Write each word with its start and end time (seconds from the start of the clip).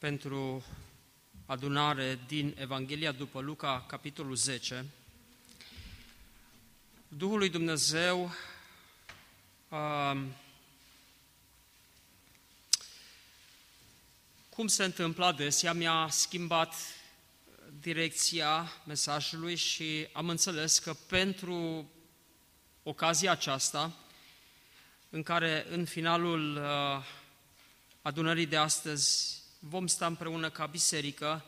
pentru 0.00 0.64
adunare 1.46 2.18
din 2.26 2.54
Evanghelia 2.58 3.12
după 3.12 3.40
Luca, 3.40 3.84
capitolul 3.86 4.34
10, 4.34 4.84
Duhul 7.08 7.38
lui 7.38 7.48
Dumnezeu 7.48 8.32
uh, 9.68 10.20
cum 14.48 14.66
se 14.66 14.84
întâmplă 14.84 15.24
adesea, 15.24 15.72
mi-a 15.72 16.08
schimbat 16.10 16.74
direcția 17.80 18.72
mesajului 18.86 19.54
și 19.54 20.08
am 20.12 20.28
înțeles 20.28 20.78
că 20.78 20.94
pentru 20.94 21.90
ocazia 22.82 23.30
aceasta, 23.30 23.92
în 25.10 25.22
care 25.22 25.66
în 25.70 25.84
finalul 25.84 26.56
uh, 26.56 27.04
adunării 28.02 28.46
de 28.46 28.56
astăzi 28.56 29.39
vom 29.60 29.86
sta 29.86 30.06
împreună 30.06 30.50
ca 30.50 30.66
biserică, 30.66 31.44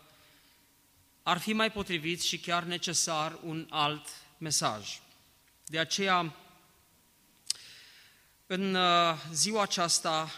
ar 1.23 1.39
fi 1.39 1.53
mai 1.53 1.73
potrivit 1.73 2.23
și 2.23 2.39
chiar 2.39 2.63
necesar 2.63 3.39
un 3.43 3.67
alt 3.71 4.09
mesaj. 4.39 5.01
De 5.67 5.79
aceea, 5.79 6.35
în 8.47 8.75
uh, 8.75 9.23
ziua 9.33 9.63
aceasta, 9.63 10.31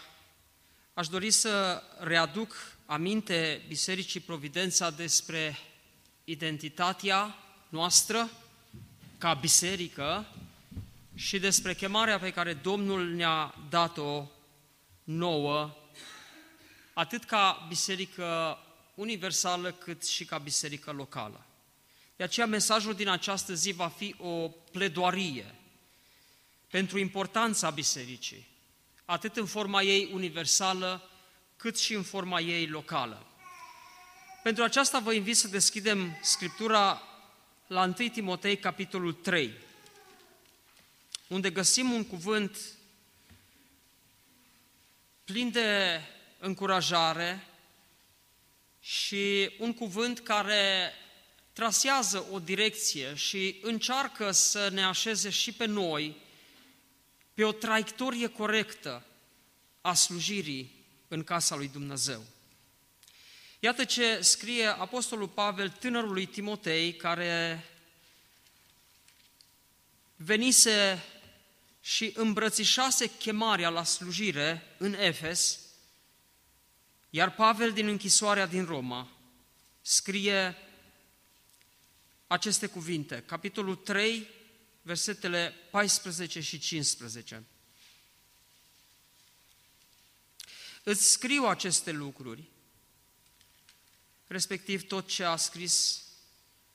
aș 0.93 1.07
dori 1.07 1.31
să 1.31 1.83
readuc 1.99 2.77
aminte 2.85 3.61
Bisericii 3.67 4.19
Providența 4.19 4.89
despre 4.89 5.57
identitatea 6.23 7.35
noastră 7.69 8.29
ca 9.17 9.33
biserică 9.33 10.25
și 11.15 11.39
despre 11.39 11.73
chemarea 11.73 12.19
pe 12.19 12.31
care 12.31 12.53
Domnul 12.53 13.13
ne-a 13.13 13.55
dat-o 13.69 14.25
nouă 15.03 15.75
atât 16.95 17.23
ca 17.23 17.65
biserică 17.67 18.57
universală, 18.93 19.71
cât 19.71 20.05
și 20.05 20.25
ca 20.25 20.37
biserică 20.37 20.91
locală. 20.91 21.45
De 22.15 22.23
aceea 22.23 22.45
mesajul 22.45 22.93
din 22.93 23.07
această 23.07 23.53
zi 23.53 23.71
va 23.71 23.87
fi 23.87 24.15
o 24.17 24.47
pledoarie 24.47 25.55
pentru 26.69 26.99
importanța 26.99 27.69
bisericii, 27.69 28.47
atât 29.05 29.35
în 29.35 29.45
forma 29.45 29.81
ei 29.81 30.09
universală, 30.13 31.09
cât 31.57 31.79
și 31.79 31.93
în 31.93 32.03
forma 32.03 32.39
ei 32.39 32.67
locală. 32.67 33.25
Pentru 34.43 34.63
aceasta 34.63 34.99
vă 34.99 35.13
invit 35.13 35.37
să 35.37 35.47
deschidem 35.47 36.17
Scriptura 36.21 37.01
la 37.67 37.83
1 37.83 37.93
Timotei, 37.93 38.57
capitolul 38.57 39.13
3, 39.13 39.53
unde 41.27 41.49
găsim 41.49 41.91
un 41.91 42.05
cuvânt 42.05 42.57
plin 45.23 45.51
de 45.51 45.99
încurajare 46.45 47.47
și 48.79 49.51
un 49.59 49.73
cuvânt 49.73 50.19
care 50.19 50.93
trasează 51.53 52.25
o 52.31 52.39
direcție 52.39 53.15
și 53.15 53.59
încearcă 53.61 54.31
să 54.31 54.69
ne 54.69 54.83
așeze 54.83 55.29
și 55.29 55.51
pe 55.51 55.65
noi 55.65 56.15
pe 57.33 57.43
o 57.43 57.51
traiectorie 57.51 58.27
corectă 58.27 59.05
a 59.81 59.93
slujirii 59.93 60.85
în 61.07 61.23
casa 61.23 61.55
lui 61.55 61.67
Dumnezeu. 61.67 62.23
Iată 63.59 63.83
ce 63.83 64.21
scrie 64.21 64.65
Apostolul 64.65 65.27
Pavel 65.27 65.69
tânărului 65.69 66.25
Timotei, 66.25 66.95
care 66.95 67.65
venise 70.15 71.03
și 71.81 72.11
îmbrățișase 72.15 73.09
chemarea 73.17 73.69
la 73.69 73.83
slujire 73.83 74.75
în 74.77 74.93
Efes, 74.93 75.64
iar 77.15 77.35
Pavel 77.35 77.71
din 77.71 77.87
închisoarea 77.87 78.45
din 78.45 78.65
Roma 78.65 79.09
scrie 79.81 80.55
aceste 82.27 82.67
cuvinte, 82.67 83.23
capitolul 83.25 83.75
3, 83.75 84.27
versetele 84.81 85.53
14 85.71 86.41
și 86.41 86.59
15. 86.59 87.43
Îți 90.83 91.11
scriu 91.11 91.43
aceste 91.43 91.91
lucruri, 91.91 92.43
respectiv 94.27 94.87
tot 94.87 95.07
ce 95.07 95.23
a 95.23 95.35
scris 95.35 96.03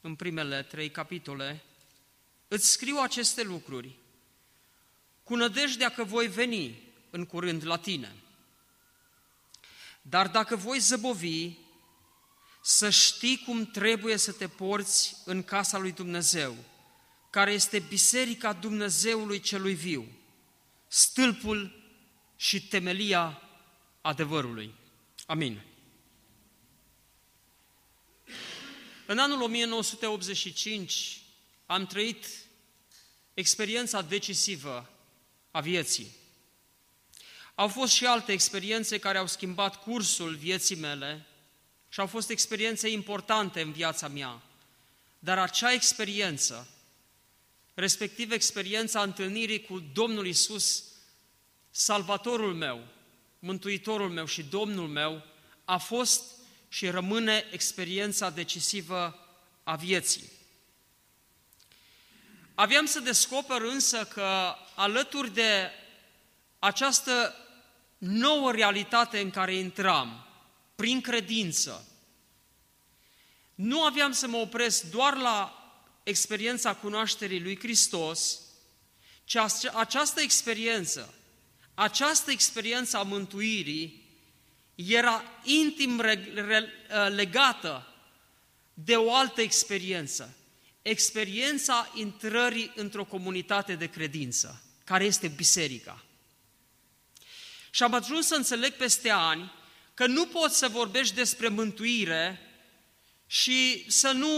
în 0.01 0.15
primele 0.15 0.62
trei 0.62 0.91
capitole, 0.91 1.62
îți 2.49 2.71
scriu 2.71 2.97
aceste 2.97 3.43
lucruri 3.43 3.97
cu 5.22 5.34
nădejdea 5.34 5.91
că 5.91 6.05
voi 6.05 6.28
veni 6.28 6.83
în 7.11 7.27
curând 7.27 7.67
la 7.67 7.78
tine– 7.78 8.15
dar 10.03 10.28
dacă 10.28 10.56
voi 10.56 10.78
zăbovi, 10.78 11.50
să 12.62 12.91
știi 12.91 13.43
cum 13.44 13.66
trebuie 13.66 14.16
să 14.16 14.33
te 14.33 14.49
porți 14.49 15.16
în 15.25 15.43
casa 15.43 15.78
lui 15.78 15.93
Dumnezeu, 15.93 16.56
care 17.31 17.53
este 17.53 17.78
biserica 17.78 18.53
Dumnezeului 18.53 19.41
celui 19.41 19.75
viu, 19.75 20.09
stâlpul 20.87 21.83
și 22.37 22.66
temelia 22.69 23.43
adevărului. 24.00 24.75
Amin. 25.27 25.62
În 29.06 29.19
anul 29.19 29.43
1985 29.43 31.21
am 31.66 31.87
trăit 31.87 32.27
experiența 33.34 34.03
decisivă 34.03 34.91
a 35.50 35.60
vieții. 35.60 36.20
Au 37.60 37.69
fost 37.69 37.93
și 37.93 38.06
alte 38.06 38.32
experiențe 38.32 38.98
care 38.98 39.19
au 39.19 39.26
schimbat 39.26 39.82
cursul 39.82 40.34
vieții 40.34 40.76
mele 40.76 41.26
și 41.88 42.00
au 42.00 42.06
fost 42.06 42.31
experiențe 42.31 42.88
importante 42.88 43.60
în 43.60 43.72
viața 43.72 44.09
mea. 44.09 44.43
Dar 45.19 45.38
acea 45.38 45.72
experiență, 45.72 46.69
respectiv 47.75 48.32
experiența 48.32 49.03
întâlnirii 49.03 49.65
cu 49.65 49.82
Domnul 49.93 50.26
Isus, 50.26 50.84
Salvatorul 51.71 52.54
meu, 52.54 52.87
Mântuitorul 53.38 54.10
meu 54.10 54.27
și 54.27 54.42
Domnul 54.42 54.88
meu, 54.88 55.22
a 55.65 55.77
fost 55.77 56.22
și 56.69 56.88
rămâne 56.88 57.44
experiența 57.53 58.31
decisivă 58.31 59.27
a 59.62 59.77
vieții. 59.77 60.31
Aveam 62.54 62.87
să 62.87 63.00
descoper 63.00 63.60
însă 63.60 64.04
că 64.04 64.54
alături 64.75 65.34
de 65.34 65.71
această 66.59 67.34
nouă 68.00 68.53
realitate 68.53 69.21
în 69.21 69.31
care 69.31 69.55
intram, 69.55 70.27
prin 70.75 71.00
credință. 71.00 71.88
Nu 73.55 73.83
aveam 73.83 74.12
să 74.12 74.28
mă 74.28 74.37
opresc 74.37 74.91
doar 74.91 75.16
la 75.16 75.55
experiența 76.03 76.75
cunoașterii 76.75 77.41
lui 77.41 77.59
Hristos, 77.59 78.41
ci 79.25 79.37
această 79.75 80.21
experiență, 80.21 81.15
această 81.75 82.31
experiență 82.31 82.97
a 82.97 83.03
mântuirii 83.03 84.09
era 84.75 85.22
intim 85.44 86.03
legată 87.09 87.86
de 88.75 88.97
o 88.97 89.15
altă 89.15 89.41
experiență, 89.41 90.36
experiența 90.83 91.92
intrării 91.95 92.72
într-o 92.75 93.04
comunitate 93.04 93.75
de 93.75 93.86
credință, 93.86 94.63
care 94.84 95.04
este 95.04 95.28
biserica. 95.28 96.04
Și 97.71 97.83
am 97.83 97.95
ajuns 97.95 98.27
să 98.27 98.34
înțeleg 98.34 98.72
peste 98.72 99.11
ani 99.11 99.53
că 99.95 100.07
nu 100.07 100.27
poți 100.27 100.59
să 100.59 100.69
vorbești 100.69 101.15
despre 101.15 101.49
mântuire 101.49 102.41
și 103.27 103.91
să 103.91 104.11
nu 104.11 104.28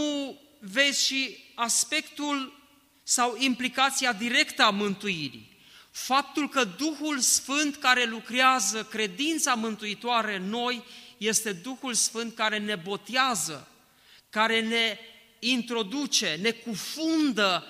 vezi 0.61 1.07
și 1.07 1.37
aspectul 1.55 2.61
sau 3.03 3.37
implicația 3.39 4.13
directă 4.13 4.63
a 4.63 4.71
mântuirii. 4.71 5.51
Faptul 5.91 6.49
că 6.49 6.65
Duhul 6.65 7.19
Sfânt 7.19 7.77
care 7.77 8.05
lucrează 8.05 8.85
credința 8.85 9.55
mântuitoare 9.55 10.37
în 10.37 10.49
noi 10.49 10.85
este 11.17 11.53
Duhul 11.53 11.95
Sfânt 11.95 12.35
care 12.35 12.59
ne 12.59 12.77
botează, 12.77 13.69
care 14.31 14.61
ne 14.61 14.99
introduce, 15.39 16.39
ne 16.41 16.51
cufundă 16.51 17.67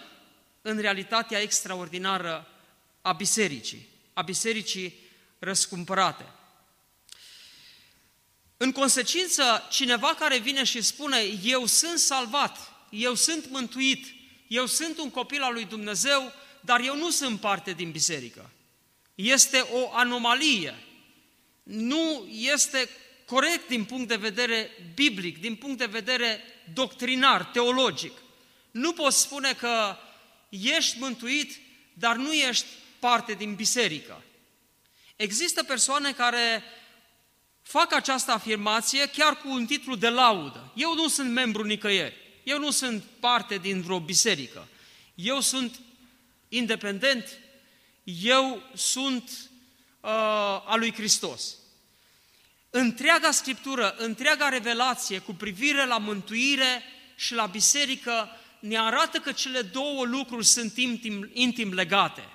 în 0.63 0.79
realitatea 0.79 1.41
extraordinară 1.41 2.47
a 3.03 3.13
bisericii, 3.13 3.89
a 4.13 4.23
bisericii 4.23 4.95
răscumpărate. 5.43 6.25
În 8.57 8.73
consecință, 8.73 9.67
cineva 9.71 10.15
care 10.15 10.39
vine 10.39 10.65
și 10.65 10.81
spune, 10.81 11.19
eu 11.43 11.67
sunt 11.67 11.99
salvat, 11.99 12.59
eu 12.91 13.15
sunt 13.15 13.51
mântuit, 13.51 14.07
eu 14.49 14.67
sunt 14.67 14.99
un 14.99 15.11
copil 15.11 15.43
al 15.43 15.53
lui 15.53 15.65
Dumnezeu, 15.65 16.33
dar 16.61 16.81
eu 16.81 16.97
nu 16.97 17.11
sunt 17.11 17.41
parte 17.41 17.73
din 17.73 17.91
biserică. 17.91 18.51
Este 19.15 19.59
o 19.59 19.95
anomalie. 19.95 20.75
Nu 21.63 22.29
este 22.31 22.89
corect 23.27 23.69
din 23.69 23.85
punct 23.85 24.09
de 24.09 24.17
vedere 24.17 24.71
biblic, 24.95 25.41
din 25.41 25.55
punct 25.55 25.79
de 25.79 25.87
vedere 25.87 26.41
doctrinar, 26.73 27.45
teologic. 27.45 28.13
Nu 28.71 28.93
poți 28.93 29.21
spune 29.21 29.53
că 29.53 29.97
ești 30.49 30.99
mântuit, 30.99 31.61
dar 31.95 32.17
nu 32.17 32.33
ești 32.33 32.67
parte 32.99 33.33
din 33.33 33.55
biserică. 33.55 34.23
Există 35.23 35.63
persoane 35.63 36.13
care 36.13 36.63
fac 37.63 37.95
această 37.95 38.31
afirmație 38.31 39.09
chiar 39.09 39.37
cu 39.37 39.49
un 39.49 39.67
titlu 39.67 39.95
de 39.95 40.09
laudă. 40.09 40.73
Eu 40.75 40.95
nu 40.95 41.09
sunt 41.09 41.31
membru 41.33 41.63
nicăieri. 41.63 42.15
Eu 42.43 42.59
nu 42.59 42.71
sunt 42.71 43.05
parte 43.21 43.57
din 43.57 43.83
vreo 43.83 44.01
biserică. 44.01 44.69
Eu 45.15 45.41
sunt 45.41 45.81
independent. 46.49 47.39
Eu 48.23 48.63
sunt 48.75 49.31
uh, 50.01 50.11
a 50.67 50.75
lui 50.77 50.93
Hristos. 50.93 51.55
Întreaga 52.71 53.31
Scriptură, 53.31 53.95
întreaga 53.99 54.49
revelație 54.49 55.19
cu 55.19 55.33
privire 55.33 55.87
la 55.87 55.99
mântuire 55.99 56.83
și 57.17 57.35
la 57.35 57.47
biserică 57.47 58.29
ne 58.61 58.79
arată 58.79 59.19
că 59.19 59.33
cele 59.33 59.61
două 59.61 60.05
lucruri 60.05 60.47
sunt 60.47 60.77
intim, 60.77 61.31
intim 61.33 61.73
legate. 61.73 62.29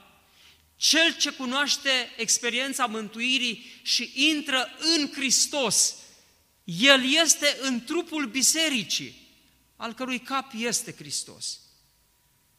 Cel 0.78 1.16
ce 1.16 1.32
cunoaște 1.32 1.90
experiența 2.18 2.86
mântuirii 2.86 3.80
și 3.82 4.12
intră 4.16 4.70
în 4.80 5.12
Hristos, 5.14 5.96
el 6.64 7.14
este 7.14 7.58
în 7.62 7.84
trupul 7.84 8.26
bisericii, 8.26 9.28
al 9.76 9.94
cărui 9.94 10.20
cap 10.20 10.52
este 10.56 10.94
Hristos. 10.94 11.60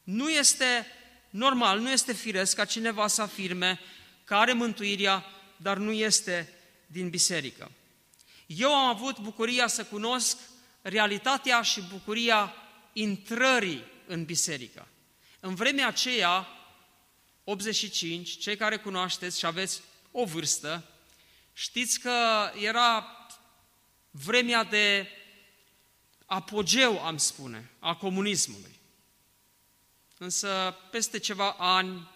Nu 0.02 0.30
este 0.30 0.86
normal, 1.30 1.78
nu 1.78 1.90
este 1.90 2.12
firesc 2.12 2.56
ca 2.56 2.64
cineva 2.64 3.06
să 3.06 3.22
afirme 3.22 3.80
că 4.24 4.34
are 4.34 4.52
mântuirea, 4.52 5.24
dar 5.56 5.76
nu 5.76 5.92
este 5.92 6.52
din 6.86 7.08
biserică. 7.08 7.70
Eu 8.46 8.74
am 8.74 8.88
avut 8.88 9.18
bucuria 9.18 9.66
să 9.66 9.84
cunosc 9.84 10.38
realitatea 10.82 11.62
și 11.62 11.80
bucuria 11.80 12.54
intrării 12.92 13.84
în 14.06 14.24
biserică. 14.24 14.88
În 15.40 15.54
vremea 15.54 15.86
aceea, 15.86 16.46
85, 17.50 18.38
cei 18.38 18.56
care 18.56 18.76
cunoașteți 18.76 19.38
și 19.38 19.46
aveți 19.46 19.80
o 20.10 20.24
vârstă, 20.24 20.84
știți 21.52 22.00
că 22.00 22.50
era 22.60 23.06
vremea 24.10 24.64
de 24.64 25.08
apogeu, 26.26 27.04
am 27.04 27.16
spune, 27.16 27.70
a 27.78 27.94
comunismului. 27.94 28.78
Însă, 30.18 30.76
peste 30.90 31.18
ceva 31.18 31.50
ani, 31.58 32.08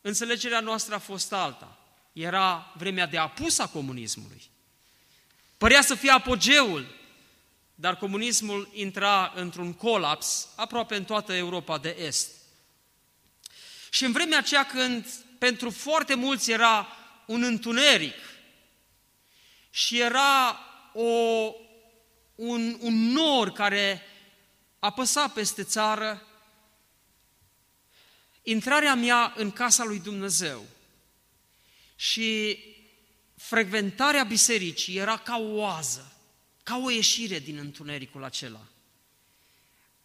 înțelegerea 0.00 0.60
noastră 0.60 0.94
a 0.94 0.98
fost 0.98 1.32
alta. 1.32 1.78
Era 2.12 2.72
vremea 2.76 3.06
de 3.06 3.18
apus 3.18 3.58
a 3.58 3.68
comunismului. 3.68 4.42
Părea 5.58 5.82
să 5.82 5.94
fie 5.94 6.10
apogeul, 6.10 6.86
dar 7.74 7.96
comunismul 7.96 8.68
intra 8.72 9.32
într-un 9.34 9.72
colaps 9.72 10.48
aproape 10.56 10.96
în 10.96 11.04
toată 11.04 11.32
Europa 11.32 11.78
de 11.78 11.96
Est. 11.98 12.41
Și 13.94 14.04
în 14.04 14.12
vremea 14.12 14.38
aceea 14.38 14.66
când 14.66 15.06
pentru 15.38 15.70
foarte 15.70 16.14
mulți 16.14 16.50
era 16.50 16.96
un 17.26 17.42
întuneric 17.42 18.14
și 19.70 20.00
era 20.00 20.58
o, 20.92 21.08
un, 22.34 22.76
un 22.80 22.94
nor 22.94 23.52
care 23.52 24.02
apăsa 24.78 25.28
peste 25.28 25.62
țară, 25.62 26.26
intrarea 28.42 28.94
mea 28.94 29.32
în 29.36 29.50
casa 29.50 29.84
lui 29.84 29.98
Dumnezeu 29.98 30.64
și 31.96 32.58
frecventarea 33.36 34.24
bisericii 34.24 34.96
era 34.96 35.16
ca 35.16 35.36
o 35.36 35.54
oază, 35.54 36.12
ca 36.62 36.76
o 36.76 36.90
ieșire 36.90 37.38
din 37.38 37.58
întunericul 37.58 38.24
acela. 38.24 38.66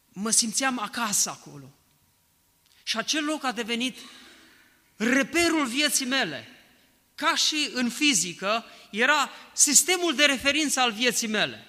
Mă 0.09 0.29
simțeam 0.29 0.79
acasă 0.79 1.29
acolo. 1.29 1.76
Și 2.87 2.97
acel 2.97 3.25
loc 3.25 3.43
a 3.43 3.51
devenit 3.51 3.97
reperul 4.95 5.65
vieții 5.65 6.05
mele. 6.05 6.47
Ca 7.15 7.35
și 7.35 7.69
în 7.73 7.89
fizică, 7.89 8.65
era 8.91 9.29
sistemul 9.53 10.15
de 10.15 10.25
referință 10.25 10.79
al 10.79 10.91
vieții 10.91 11.27
mele. 11.27 11.67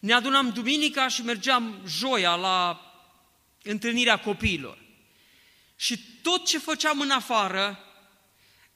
Ne 0.00 0.12
adunam 0.12 0.50
duminica 0.50 1.08
și 1.08 1.22
mergeam 1.22 1.82
joia 1.86 2.34
la 2.34 2.80
întâlnirea 3.62 4.18
copiilor. 4.18 4.78
Și 5.76 5.98
tot 6.22 6.46
ce 6.46 6.58
făceam 6.58 7.00
în 7.00 7.10
afară 7.10 7.78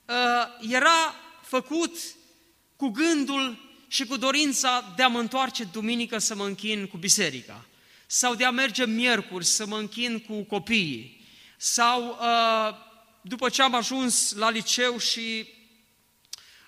uh, 0.05 0.69
era 0.71 1.15
făcut 1.43 1.99
cu 2.77 2.89
gândul 2.89 3.75
și 3.89 4.07
cu 4.07 4.17
dorința 4.17 4.93
de 4.97 5.03
a 5.03 5.09
mă 5.09 5.19
întoarce 5.19 5.65
duminică 5.65 6.19
să 6.19 6.35
mă 6.35 6.47
închin 6.47 6.87
cu 6.87 6.97
biserica, 6.97 7.67
sau 8.15 8.35
de 8.35 8.45
a 8.45 8.51
merge 8.51 8.87
miercuri 8.87 9.45
să 9.45 9.67
mă 9.67 9.79
închin 9.79 10.21
cu 10.21 10.43
copiii, 10.43 11.27
sau 11.57 12.09
uh, 12.09 12.75
după 13.21 13.49
ce 13.49 13.63
am 13.63 13.75
ajuns 13.75 14.33
la 14.33 14.51
liceu 14.51 14.99
și 14.99 15.49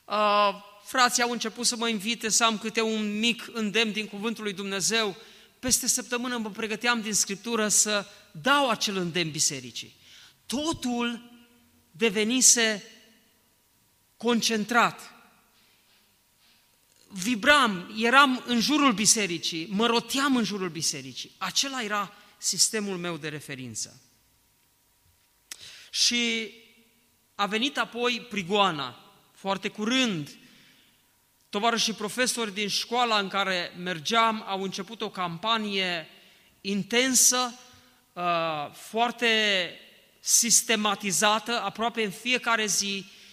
uh, 0.05 0.55
frații 0.85 1.23
au 1.23 1.31
început 1.31 1.67
să 1.67 1.77
mă 1.77 1.89
invite 1.89 2.29
să 2.29 2.45
am 2.45 2.59
câte 2.59 2.81
un 2.81 3.19
mic 3.19 3.51
îndemn 3.53 3.93
din 3.93 4.07
Cuvântul 4.07 4.45
lui 4.45 4.53
Dumnezeu, 4.53 5.17
peste 5.59 5.87
săptămână 5.87 6.37
mă 6.37 6.51
pregăteam 6.51 7.01
din 7.01 7.15
Scriptură 7.15 7.69
să 7.69 8.07
dau 8.31 8.69
acel 8.69 8.97
îndemn 8.97 9.31
bisericii. 9.31 9.97
Totul 10.47 11.31
devenise 11.91 12.83
concentrat. 14.17 15.14
Vibram, 17.17 17.95
eram 17.97 18.43
în 18.47 18.61
jurul 18.61 18.93
bisericii, 18.93 19.67
mă 19.71 19.87
roteam 19.87 20.37
în 20.37 20.45
jurul 20.45 20.69
bisericii. 20.69 21.33
Acela 21.39 21.83
era 21.83 22.13
sistemul 22.39 22.97
meu 22.97 23.17
de 23.17 23.29
referință. 23.29 24.01
Și 25.91 26.51
a 27.35 27.47
venit 27.47 27.79
apoi 27.79 28.27
prigoana, 28.31 29.15
foarte 29.33 29.69
curând. 29.69 30.31
Tovarășii 31.49 31.93
profesori 31.93 32.55
din 32.55 32.69
școala 32.69 33.19
în 33.19 33.29
care 33.29 33.73
mergeam 33.79 34.45
au 34.47 34.63
început 34.63 35.01
o 35.01 35.11
campanie 35.11 36.09
intensă, 36.61 37.59
uh, 38.13 38.23
foarte 38.73 39.71
sistematizată, 40.21 41.61
aproape 41.61 42.05
în 42.05 42.11
fiecare 42.11 42.67
zi, 42.67 43.07
Uh, 43.07 43.24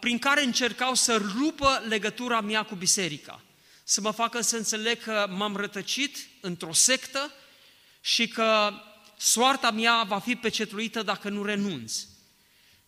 prin 0.00 0.18
care 0.18 0.42
încercau 0.42 0.94
să 0.94 1.16
rupă 1.16 1.82
legătura 1.88 2.40
mea 2.40 2.62
cu 2.62 2.74
biserica, 2.74 3.42
să 3.84 4.00
mă 4.00 4.10
facă 4.10 4.40
să 4.40 4.56
înțeleg 4.56 5.02
că 5.02 5.26
m-am 5.30 5.56
rătăcit 5.56 6.16
într-o 6.40 6.72
sectă 6.72 7.32
și 8.00 8.28
că 8.28 8.72
soarta 9.16 9.70
mea 9.70 10.02
va 10.02 10.18
fi 10.18 10.36
pecetluită 10.36 11.02
dacă 11.02 11.28
nu 11.28 11.44
renunț. 11.44 11.94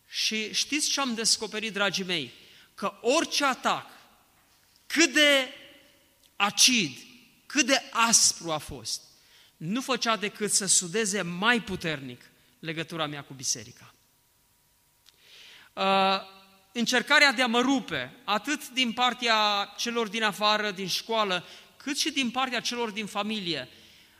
Și 0.09 0.53
știți 0.53 0.89
ce 0.89 0.99
am 0.99 1.13
descoperit, 1.13 1.73
dragii 1.73 2.03
mei? 2.03 2.33
Că 2.75 2.93
orice 3.01 3.45
atac, 3.45 3.85
cât 4.87 5.13
de 5.13 5.53
acid, 6.35 6.97
cât 7.45 7.65
de 7.65 7.81
aspru 7.91 8.51
a 8.51 8.57
fost, 8.57 9.01
nu 9.57 9.81
făcea 9.81 10.15
decât 10.15 10.51
să 10.51 10.65
sudeze 10.65 11.21
mai 11.21 11.61
puternic 11.61 12.21
legătura 12.59 13.05
mea 13.05 13.23
cu 13.23 13.33
biserica. 13.33 13.93
Uh, 15.73 16.34
încercarea 16.77 17.31
de 17.31 17.41
a 17.41 17.47
mă 17.47 17.59
rupe, 17.59 18.15
atât 18.23 18.69
din 18.69 18.93
partea 18.93 19.73
celor 19.77 20.07
din 20.07 20.23
afară, 20.23 20.71
din 20.71 20.87
școală, 20.87 21.45
cât 21.77 21.97
și 21.97 22.11
din 22.11 22.31
partea 22.31 22.59
celor 22.59 22.89
din 22.89 23.05
familie, 23.05 23.69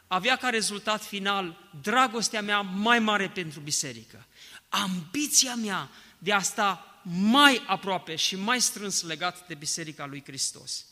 avea 0.07 0.35
ca 0.35 0.49
rezultat 0.49 1.03
final 1.03 1.69
dragostea 1.81 2.41
mea 2.41 2.61
mai 2.61 2.99
mare 2.99 3.29
pentru 3.29 3.59
biserică. 3.59 4.25
Ambiția 4.69 5.55
mea 5.55 5.89
de 6.17 6.33
a 6.33 6.41
sta 6.41 7.01
mai 7.03 7.63
aproape 7.67 8.15
și 8.15 8.35
mai 8.35 8.61
strâns 8.61 9.01
legat 9.01 9.47
de 9.47 9.53
Biserica 9.53 10.05
lui 10.05 10.23
Hristos. 10.25 10.85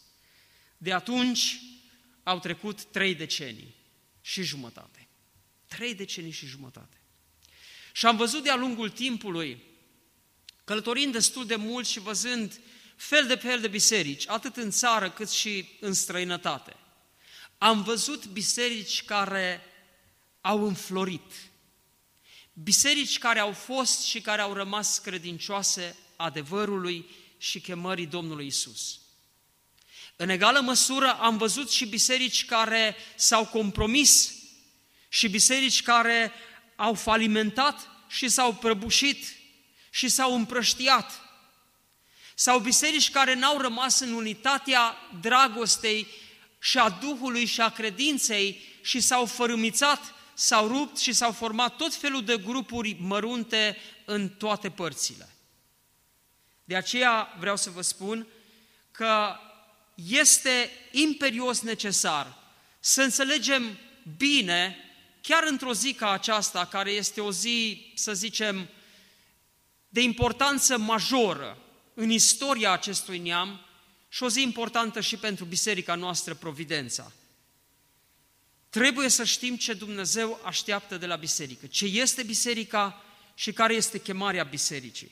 De 0.78 0.94
atunci 0.94 1.62
au 2.24 2.40
trecut 2.40 2.84
trei 2.84 3.16
decenii 3.16 3.76
și 4.22 4.44
jumătate. 4.44 5.08
Trei 5.68 5.96
decenii 5.96 6.32
și 6.32 6.46
jumătate. 6.46 6.98
Și 7.92 8.06
am 8.06 8.18
văzut 8.18 8.44
de-a 8.44 8.56
lungul 8.56 8.90
timpului 8.90 9.64
Călătorind 10.64 11.12
destul 11.12 11.46
de 11.46 11.56
mult 11.56 11.88
și 11.88 12.00
văzând 12.00 12.60
fel 12.96 13.28
de 13.28 13.36
fel 13.36 13.62
de 13.62 13.68
biserici, 13.68 14.28
atât 14.28 14.58
în 14.58 14.72
țară 14.72 15.10
cât 15.10 15.30
și 15.30 15.66
în 15.80 15.94
străinătate, 15.94 16.76
am 17.58 17.84
văzut 17.84 18.26
biserici 18.26 19.04
care 19.04 19.62
au 20.42 20.68
înflorit, 20.68 21.32
biserici 22.54 23.18
care 23.18 23.40
au 23.40 23.52
fost 23.52 24.04
și 24.04 24.22
care 24.22 24.42
au 24.42 24.54
rămas 24.54 24.98
credincioase 24.98 25.96
adevărului 26.16 27.10
și 27.38 27.60
chemării 27.60 28.06
Domnului 28.06 28.46
Isus. 28.46 29.00
În 30.16 30.30
egală 30.30 30.60
măsură 30.60 31.14
am 31.14 31.38
văzut 31.38 31.72
și 31.72 31.86
biserici 31.86 32.46
care 32.46 32.96
s-au 33.16 33.46
compromis 33.46 34.34
și 35.10 35.28
biserici 35.28 35.82
care 35.82 36.32
au 36.76 36.94
falimentat 36.94 37.90
și 38.08 38.30
s-au 38.30 38.54
prăbușit 38.54 39.26
și 39.94 40.08
s-au 40.08 40.36
împrăștiat. 40.36 41.22
Sau 42.36 42.60
biserici 42.60 43.12
care 43.12 43.34
n-au 43.34 43.58
rămas 43.58 44.00
în 44.00 44.14
unitatea 44.14 44.96
dragostei 45.22 46.08
și 46.60 46.78
a 46.78 46.90
Duhului 46.90 47.46
și 47.46 47.62
a 47.62 47.70
credinței 47.70 48.62
și 48.82 49.00
s-au 49.00 49.26
fărâmițat, 49.26 50.14
s-au 50.34 50.68
rupt 50.68 50.98
și 50.98 51.14
s-au 51.14 51.32
format 51.32 51.76
tot 51.76 51.96
felul 51.96 52.24
de 52.24 52.38
grupuri 52.38 52.96
mărunte 53.00 53.78
în 54.06 54.30
toate 54.30 54.70
părțile. 54.70 55.30
De 56.64 56.76
aceea 56.76 57.36
vreau 57.40 57.58
să 57.58 57.70
vă 57.70 57.82
spun 57.82 58.28
că 58.92 59.36
este 59.96 60.72
imperios 60.92 61.62
necesar 61.62 62.38
să 62.80 63.02
înțelegem 63.02 63.78
bine, 64.18 64.78
chiar 65.22 65.44
într-o 65.44 65.74
zi 65.74 65.94
ca 65.94 66.12
aceasta, 66.12 66.66
care 66.66 66.92
este 66.92 67.22
o 67.22 67.32
zi, 67.32 67.92
să 67.96 68.14
zicem, 68.14 68.70
de 69.94 70.02
importanță 70.02 70.78
majoră 70.78 71.58
în 71.94 72.10
istoria 72.10 72.72
acestui 72.72 73.18
neam 73.20 73.66
și 74.10 74.24
o 74.24 74.30
zi 74.30 74.42
importantă 74.42 75.02
și 75.02 75.18
pentru 75.18 75.46
biserica 75.46 75.96
noastră, 75.96 76.34
Providența. 76.34 77.12
Trebuie 78.70 79.10
să 79.10 79.24
știm 79.24 79.58
ce 79.58 79.74
Dumnezeu 79.74 80.40
așteaptă 80.44 80.98
de 80.98 81.06
la 81.06 81.16
biserică, 81.16 81.68
ce 81.68 81.86
este 81.86 82.24
biserica 82.24 83.04
și 83.36 83.52
care 83.52 83.74
este 83.74 84.00
chemarea 84.00 84.44
bisericii. 84.44 85.12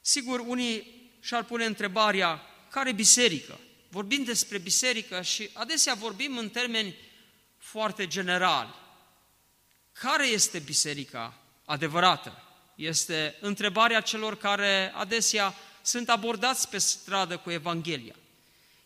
Sigur, 0.00 0.40
unii 0.40 1.02
și-ar 1.20 1.44
pune 1.44 1.64
întrebarea, 1.64 2.42
care 2.70 2.92
biserică? 2.92 3.60
Vorbim 3.88 4.24
despre 4.24 4.58
biserică 4.58 5.22
și 5.22 5.50
adesea 5.52 5.94
vorbim 5.94 6.36
în 6.36 6.50
termeni 6.50 6.94
foarte 7.56 8.06
generali. 8.06 8.74
Care 9.92 10.26
este 10.26 10.58
biserica 10.58 11.38
adevărată? 11.64 12.43
Este 12.74 13.36
întrebarea 13.40 14.00
celor 14.00 14.36
care 14.36 14.92
adesea 14.94 15.54
sunt 15.82 16.08
abordați 16.08 16.68
pe 16.68 16.78
stradă 16.78 17.36
cu 17.36 17.50
Evanghelia. 17.50 18.14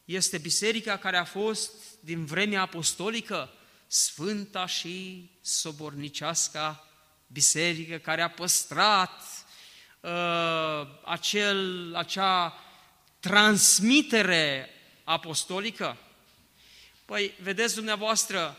Este 0.04 0.38
biserica 0.38 0.97
care 0.97 1.16
a 1.16 1.25
fost 1.25 1.71
din 2.00 2.25
vremea 2.25 2.61
apostolică 2.61 3.50
sfânta 3.87 4.66
și 4.66 5.28
sobornicească 5.40 6.85
biserică 7.26 7.97
care 7.97 8.23
a 8.23 8.30
păstrat 8.30 9.23
uh, 10.00 10.87
acel, 11.04 11.92
acea 11.97 12.59
transmitere 13.21 14.71
apostolică? 15.04 15.97
Păi, 17.04 17.35
vedeți 17.42 17.75
dumneavoastră, 17.75 18.57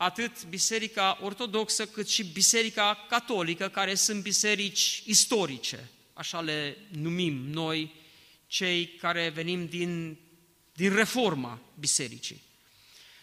atât 0.00 0.44
Biserica 0.44 1.18
Ortodoxă 1.22 1.86
cât 1.86 2.08
și 2.08 2.24
Biserica 2.24 3.06
Catolică, 3.08 3.68
care 3.68 3.94
sunt 3.94 4.22
biserici 4.22 5.02
istorice, 5.06 5.88
așa 6.12 6.40
le 6.40 6.76
numim 6.88 7.34
noi, 7.34 7.94
cei 8.46 8.86
care 8.86 9.28
venim 9.28 9.66
din, 9.66 10.18
din 10.72 10.94
reforma 10.94 11.60
bisericii. 11.78 12.42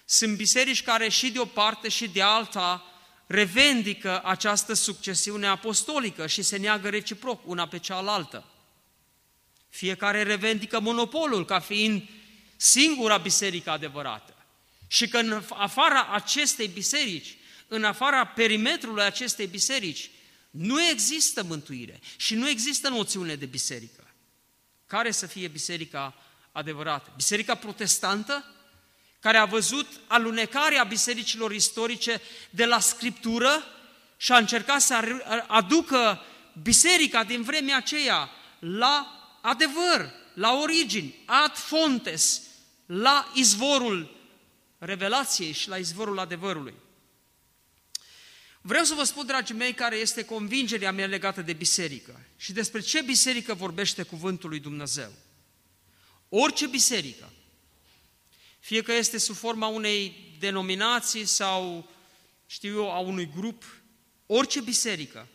Sunt 0.05 0.35
biserici 0.35 0.83
care 0.83 1.09
și 1.09 1.31
de 1.31 1.39
o 1.39 1.45
parte 1.45 1.89
și 1.89 2.07
de 2.07 2.21
alta 2.21 2.83
revendică 3.27 4.21
această 4.23 4.73
succesiune 4.73 5.47
apostolică 5.47 6.27
și 6.27 6.41
se 6.41 6.57
neagă 6.57 6.89
reciproc 6.89 7.47
una 7.47 7.67
pe 7.67 7.79
cealaltă. 7.79 8.45
Fiecare 9.69 10.23
revendică 10.23 10.79
monopolul 10.79 11.45
ca 11.45 11.59
fiind 11.59 12.09
singura 12.55 13.17
biserică 13.17 13.69
adevărată. 13.69 14.36
Și 14.87 15.07
că 15.07 15.17
în 15.17 15.43
afara 15.49 16.07
acestei 16.11 16.67
biserici, 16.67 17.37
în 17.67 17.83
afara 17.83 18.25
perimetrului 18.25 19.03
acestei 19.03 19.47
biserici, 19.47 20.09
nu 20.49 20.81
există 20.81 21.43
mântuire 21.43 21.99
și 22.15 22.35
nu 22.35 22.49
există 22.49 22.89
noțiune 22.89 23.35
de 23.35 23.45
biserică. 23.45 24.13
Care 24.87 25.11
să 25.11 25.25
fie 25.25 25.47
biserica 25.47 26.15
adevărată? 26.51 27.11
Biserica 27.15 27.55
protestantă, 27.55 28.45
care 29.19 29.37
a 29.37 29.45
văzut 29.45 29.87
alunecarea 30.07 30.83
bisericilor 30.83 31.51
istorice 31.51 32.21
de 32.49 32.65
la 32.65 32.79
Scriptură 32.79 33.63
și 34.17 34.31
a 34.31 34.37
încercat 34.37 34.81
să 34.81 35.21
aducă 35.47 36.21
biserica 36.61 37.23
din 37.23 37.41
vremea 37.41 37.77
aceea 37.77 38.29
la 38.59 39.11
adevăr, 39.41 40.13
la 40.33 40.53
origini, 40.53 41.15
ad 41.25 41.55
fontes, 41.55 42.41
la 42.85 43.31
izvorul 43.33 44.16
revelației 44.77 45.51
și 45.51 45.69
la 45.69 45.77
izvorul 45.77 46.19
adevărului. 46.19 46.73
Vreau 48.61 48.83
să 48.83 48.93
vă 48.93 49.03
spun, 49.03 49.25
dragii 49.25 49.55
mei, 49.55 49.73
care 49.73 49.95
este 49.95 50.25
convingerea 50.25 50.91
mea 50.91 51.05
legată 51.05 51.41
de 51.41 51.53
biserică 51.53 52.21
și 52.37 52.53
despre 52.53 52.79
ce 52.79 53.01
biserică 53.01 53.53
vorbește 53.53 54.03
cuvântul 54.03 54.49
lui 54.49 54.59
Dumnezeu. 54.59 55.11
Orice 56.29 56.67
biserică, 56.67 57.29
fie 58.59 58.81
că 58.81 58.93
este 58.93 59.17
sub 59.17 59.35
forma 59.35 59.67
unei 59.67 60.15
denominații 60.39 61.25
sau, 61.25 61.89
știu 62.45 62.73
eu, 62.73 62.91
a 62.91 62.99
unui 62.99 63.29
grup, 63.35 63.63
orice 64.25 64.61
biserică 64.61 65.27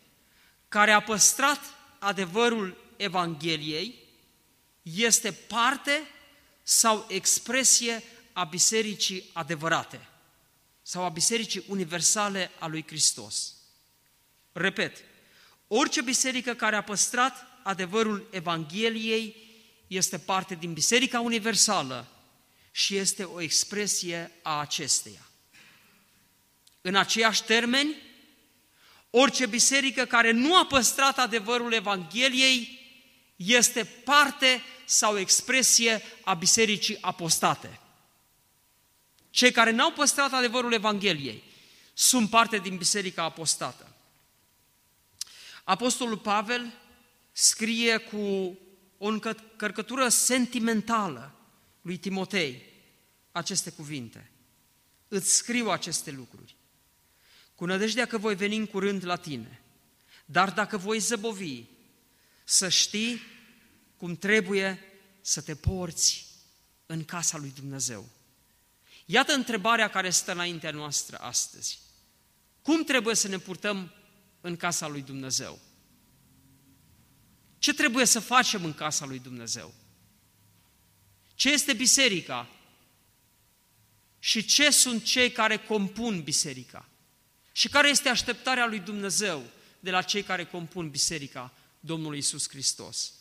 care 0.67 0.91
a 0.91 1.01
păstrat 1.01 1.59
adevărul 1.99 2.93
Evangheliei 2.97 3.95
este 4.81 5.31
parte 5.31 6.01
sau 6.63 7.05
expresie 7.09 8.03
a 8.33 8.43
bisericii 8.43 9.29
adevărate 9.33 10.07
sau 10.81 11.03
a 11.03 11.09
bisericii 11.09 11.63
universale 11.67 12.51
a 12.59 12.67
lui 12.67 12.83
Hristos. 12.87 13.53
Repet, 14.51 15.03
orice 15.67 16.01
biserică 16.01 16.53
care 16.53 16.75
a 16.75 16.83
păstrat 16.83 17.47
adevărul 17.63 18.27
Evangheliei 18.31 19.35
este 19.87 20.17
parte 20.17 20.55
din 20.55 20.73
biserica 20.73 21.19
universală 21.19 22.07
și 22.71 22.95
este 22.95 23.23
o 23.23 23.41
expresie 23.41 24.31
a 24.41 24.59
acesteia. 24.59 25.27
În 26.81 26.95
aceiași 26.95 27.43
termeni, 27.43 27.95
orice 29.09 29.45
biserică 29.45 30.05
care 30.05 30.31
nu 30.31 30.57
a 30.57 30.65
păstrat 30.65 31.17
adevărul 31.17 31.73
Evangheliei 31.73 32.79
este 33.35 33.83
parte 33.83 34.61
sau 34.85 35.19
expresie 35.19 36.01
a 36.23 36.33
bisericii 36.33 36.97
apostate. 37.01 37.79
Cei 39.33 39.51
care 39.51 39.71
n-au 39.71 39.91
păstrat 39.91 40.33
adevărul 40.33 40.73
Evangheliei 40.73 41.43
sunt 41.93 42.29
parte 42.29 42.57
din 42.57 42.77
biserica 42.77 43.23
apostată. 43.23 43.95
Apostolul 45.63 46.17
Pavel 46.17 46.73
scrie 47.31 47.97
cu 47.97 48.17
o 48.97 49.07
încărcătură 49.07 50.09
sentimentală 50.09 51.35
lui 51.81 51.97
Timotei 51.97 52.63
aceste 53.31 53.69
cuvinte. 53.69 54.31
Îți 55.07 55.35
scriu 55.35 55.69
aceste 55.69 56.11
lucruri. 56.11 56.55
Cu 57.55 57.65
nădejdea 57.65 58.05
că 58.05 58.17
voi 58.17 58.35
veni 58.35 58.55
în 58.55 58.65
curând 58.65 59.05
la 59.05 59.15
tine. 59.15 59.61
Dar 60.25 60.51
dacă 60.51 60.77
voi 60.77 60.99
zăbovi, 60.99 61.63
să 62.43 62.69
știi 62.69 63.21
cum 63.97 64.15
trebuie 64.15 64.79
să 65.21 65.41
te 65.41 65.55
porți 65.55 66.25
în 66.85 67.05
casa 67.05 67.37
lui 67.37 67.51
Dumnezeu. 67.55 68.09
Iată 69.05 69.33
întrebarea 69.33 69.89
care 69.89 70.09
stă 70.09 70.31
înaintea 70.31 70.71
noastră 70.71 71.17
astăzi. 71.17 71.79
Cum 72.61 72.83
trebuie 72.83 73.15
să 73.15 73.27
ne 73.27 73.37
purtăm 73.37 73.91
în 74.41 74.55
casa 74.55 74.87
lui 74.87 75.01
Dumnezeu? 75.01 75.59
Ce 77.57 77.73
trebuie 77.73 78.05
să 78.05 78.19
facem 78.19 78.63
în 78.63 78.73
casa 78.73 79.05
lui 79.05 79.19
Dumnezeu? 79.19 79.73
Ce 81.35 81.51
este 81.51 81.73
biserica? 81.73 82.49
Și 84.19 84.45
ce 84.45 84.69
sunt 84.69 85.03
cei 85.03 85.31
care 85.31 85.57
compun 85.57 86.21
biserica? 86.23 86.89
Și 87.51 87.69
care 87.69 87.89
este 87.89 88.09
așteptarea 88.09 88.65
lui 88.65 88.79
Dumnezeu 88.79 89.43
de 89.79 89.91
la 89.91 90.01
cei 90.01 90.23
care 90.23 90.45
compun 90.45 90.89
biserica 90.89 91.53
Domnului 91.79 92.17
Isus 92.17 92.49
Hristos? 92.49 93.13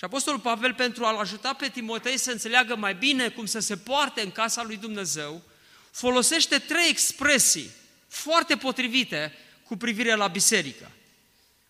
Și 0.00 0.06
Apostolul 0.06 0.40
Pavel, 0.40 0.74
pentru 0.74 1.04
a-l 1.04 1.16
ajuta 1.16 1.52
pe 1.52 1.68
Timotei 1.68 2.16
să 2.16 2.30
înțeleagă 2.30 2.76
mai 2.76 2.94
bine 2.94 3.28
cum 3.28 3.46
să 3.46 3.58
se 3.58 3.76
poarte 3.76 4.20
în 4.20 4.30
casa 4.30 4.62
lui 4.62 4.76
Dumnezeu, 4.76 5.42
folosește 5.90 6.58
trei 6.58 6.88
expresii 6.88 7.70
foarte 8.08 8.56
potrivite 8.56 9.32
cu 9.64 9.76
privire 9.76 10.14
la 10.14 10.28
biserică. 10.28 10.90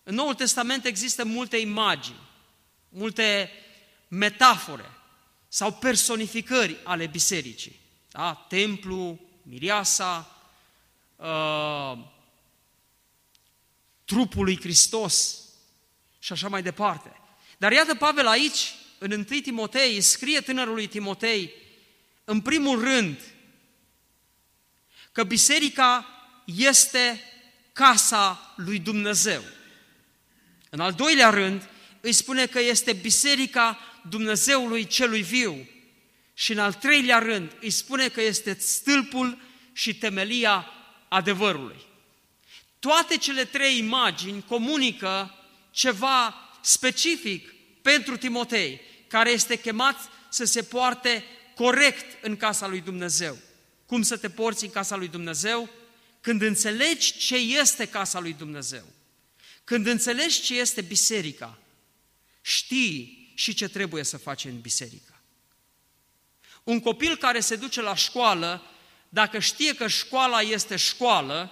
În 0.03 0.15
Noul 0.15 0.33
Testament 0.33 0.85
există 0.85 1.25
multe 1.25 1.57
imagini, 1.57 2.19
multe 2.89 3.51
metafore 4.07 4.91
sau 5.47 5.73
personificări 5.73 6.77
ale 6.83 7.07
bisericii. 7.07 7.79
Da? 8.09 8.45
Templu, 8.49 9.19
Miriasa, 9.43 10.37
uh, 11.15 11.97
trupul 14.05 14.43
lui 14.43 14.59
Hristos 14.59 15.39
și 16.19 16.31
așa 16.31 16.47
mai 16.47 16.61
departe. 16.61 17.20
Dar 17.61 17.71
iată 17.71 17.95
Pavel 17.95 18.27
aici 18.27 18.73
în 18.97 19.11
1 19.11 19.23
Timotei, 19.23 20.01
scrie 20.01 20.41
tânărului 20.41 20.87
Timotei, 20.87 21.53
în 22.23 22.41
primul 22.41 22.79
rând, 22.79 23.19
că 25.11 25.23
biserica 25.23 26.05
este 26.45 27.21
casa 27.73 28.53
lui 28.55 28.79
Dumnezeu. 28.79 29.43
În 30.69 30.79
al 30.79 30.93
doilea 30.93 31.29
rând, 31.29 31.69
îi 31.99 32.13
spune 32.13 32.45
că 32.45 32.59
este 32.59 32.93
biserica 32.93 33.79
Dumnezeului 34.09 34.87
celui 34.87 35.21
viu. 35.21 35.67
Și 36.33 36.51
în 36.51 36.59
al 36.59 36.73
treilea 36.73 37.19
rând, 37.19 37.55
îi 37.59 37.69
spune 37.69 38.09
că 38.09 38.21
este 38.21 38.57
stâlpul 38.59 39.37
și 39.73 39.95
temelia 39.95 40.67
adevărului. 41.07 41.81
Toate 42.79 43.17
cele 43.17 43.45
trei 43.45 43.77
imagini 43.77 44.43
comunică 44.47 45.35
ceva 45.71 46.35
specific 46.61 47.53
pentru 47.81 48.17
Timotei, 48.17 48.81
care 49.07 49.29
este 49.29 49.55
chemat 49.55 50.09
să 50.29 50.43
se 50.43 50.63
poarte 50.63 51.23
corect 51.55 52.23
în 52.23 52.37
casa 52.37 52.67
lui 52.67 52.81
Dumnezeu. 52.81 53.37
Cum 53.85 54.01
să 54.01 54.17
te 54.17 54.29
porți 54.29 54.63
în 54.63 54.71
casa 54.71 54.95
lui 54.95 55.07
Dumnezeu? 55.07 55.69
Când 56.21 56.41
înțelegi 56.41 57.17
ce 57.17 57.35
este 57.35 57.85
casa 57.85 58.19
lui 58.19 58.33
Dumnezeu. 58.33 58.85
Când 59.63 59.87
înțelegi 59.87 60.41
ce 60.41 60.59
este 60.59 60.81
biserica, 60.81 61.57
știi 62.41 63.31
și 63.35 63.53
ce 63.53 63.67
trebuie 63.67 64.03
să 64.03 64.17
faci 64.17 64.45
în 64.45 64.61
biserică. 64.61 65.21
Un 66.63 66.79
copil 66.79 67.17
care 67.17 67.39
se 67.39 67.55
duce 67.55 67.81
la 67.81 67.95
școală, 67.95 68.63
dacă 69.09 69.39
știe 69.39 69.75
că 69.75 69.87
școala 69.87 70.41
este 70.41 70.75
școală, 70.75 71.51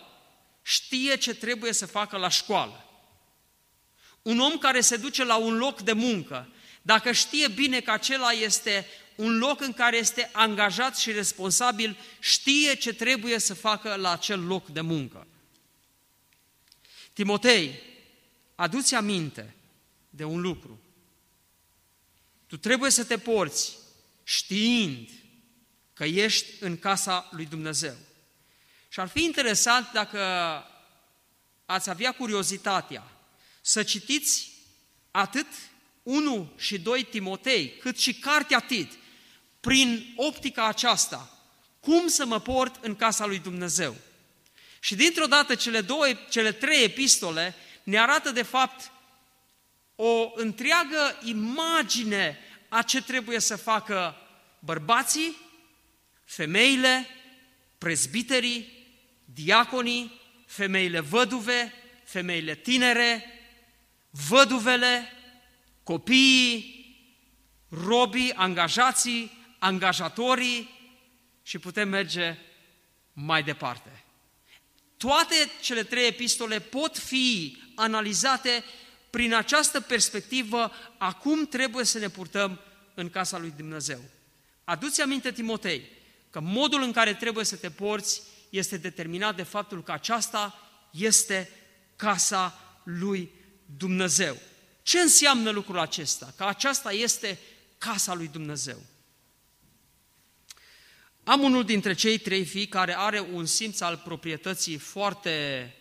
știe 0.61 1.15
ce 1.15 1.33
trebuie 1.33 1.73
să 1.73 1.85
facă 1.85 2.17
la 2.17 2.29
școală. 2.29 2.88
Un 4.21 4.39
om 4.39 4.57
care 4.57 4.81
se 4.81 4.97
duce 4.97 5.23
la 5.23 5.35
un 5.35 5.57
loc 5.57 5.81
de 5.81 5.93
muncă, 5.93 6.49
dacă 6.81 7.11
știe 7.11 7.47
bine 7.47 7.81
că 7.81 7.91
acela 7.91 8.31
este 8.31 8.85
un 9.15 9.37
loc 9.37 9.61
în 9.61 9.73
care 9.73 9.97
este 9.97 10.29
angajat 10.33 10.97
și 10.97 11.11
responsabil, 11.11 11.97
știe 12.19 12.75
ce 12.75 12.93
trebuie 12.93 13.39
să 13.39 13.53
facă 13.53 13.95
la 13.95 14.11
acel 14.11 14.45
loc 14.45 14.67
de 14.67 14.81
muncă. 14.81 15.27
Timotei, 17.13 17.81
aduți 18.55 18.95
aminte 18.95 19.55
de 20.09 20.23
un 20.23 20.41
lucru. 20.41 20.81
Tu 22.47 22.57
trebuie 22.57 22.91
să 22.91 23.03
te 23.03 23.17
porți 23.17 23.77
știind 24.23 25.09
că 25.93 26.05
ești 26.05 26.45
în 26.59 26.77
casa 26.77 27.29
lui 27.31 27.45
Dumnezeu. 27.45 27.95
Și 28.89 28.99
ar 28.99 29.07
fi 29.07 29.23
interesant 29.23 29.91
dacă 29.91 30.19
ați 31.65 31.89
avea 31.89 32.11
curiozitatea 32.11 33.03
să 33.61 33.83
citiți 33.83 34.49
atât 35.11 35.47
1 36.03 36.53
și 36.57 36.79
2 36.79 37.03
Timotei, 37.03 37.73
cât 37.79 37.97
și 37.97 38.13
cartea 38.13 38.59
Tit, 38.59 38.91
prin 39.59 40.13
optica 40.15 40.67
aceasta, 40.67 41.39
cum 41.79 42.07
să 42.07 42.25
mă 42.25 42.39
port 42.39 42.83
în 42.83 42.95
casa 42.95 43.25
lui 43.25 43.39
Dumnezeu. 43.39 43.95
Și 44.79 44.95
dintr-o 44.95 45.25
dată 45.25 45.55
cele, 45.55 45.81
două, 45.81 46.05
cele 46.29 46.51
trei 46.51 46.83
epistole 46.83 47.55
ne 47.83 47.99
arată 47.99 48.31
de 48.31 48.41
fapt 48.41 48.91
o 49.95 50.31
întreagă 50.35 51.19
imagine 51.23 52.37
a 52.69 52.81
ce 52.81 53.01
trebuie 53.01 53.39
să 53.39 53.55
facă 53.55 54.15
bărbații, 54.59 55.37
femeile, 56.25 57.07
prezbiterii, 57.77 58.87
diaconii, 59.25 60.21
femeile 60.45 60.99
văduve, 60.99 61.73
femeile 62.03 62.55
tinere, 62.55 63.38
văduvele, 64.09 65.11
copiii, 65.83 66.77
robii, 67.69 68.33
angajații, 68.33 69.31
angajatorii 69.59 70.69
și 71.43 71.59
putem 71.59 71.89
merge 71.89 72.37
mai 73.13 73.43
departe. 73.43 74.03
Toate 74.97 75.35
cele 75.61 75.83
trei 75.83 76.07
epistole 76.07 76.59
pot 76.59 76.97
fi 76.97 77.57
analizate 77.75 78.63
prin 79.09 79.33
această 79.33 79.81
perspectivă 79.81 80.71
a 80.97 81.13
cum 81.13 81.45
trebuie 81.45 81.85
să 81.85 81.99
ne 81.99 82.09
purtăm 82.09 82.59
în 82.93 83.09
casa 83.09 83.37
lui 83.37 83.53
Dumnezeu. 83.57 83.99
Aduți 84.63 85.01
aminte, 85.01 85.31
Timotei, 85.31 85.89
că 86.29 86.39
modul 86.39 86.81
în 86.81 86.91
care 86.91 87.13
trebuie 87.13 87.45
să 87.45 87.55
te 87.55 87.69
porți 87.69 88.21
este 88.49 88.77
determinat 88.77 89.35
de 89.35 89.43
faptul 89.43 89.83
că 89.83 89.91
aceasta 89.91 90.69
este 90.91 91.49
casa 91.95 92.59
lui 92.83 93.31
Dumnezeu. 93.77 94.37
Ce 94.81 94.99
înseamnă 94.99 95.49
lucrul 95.49 95.79
acesta? 95.79 96.33
Că 96.37 96.43
aceasta 96.43 96.91
este 96.91 97.39
casa 97.77 98.13
lui 98.13 98.27
Dumnezeu. 98.27 98.81
Am 101.23 101.41
unul 101.41 101.65
dintre 101.65 101.93
cei 101.93 102.17
trei 102.17 102.45
fii 102.45 102.67
care 102.67 102.97
are 102.97 103.19
un 103.19 103.45
simț 103.45 103.79
al 103.79 103.97
proprietății 103.97 104.77
foarte 104.77 105.75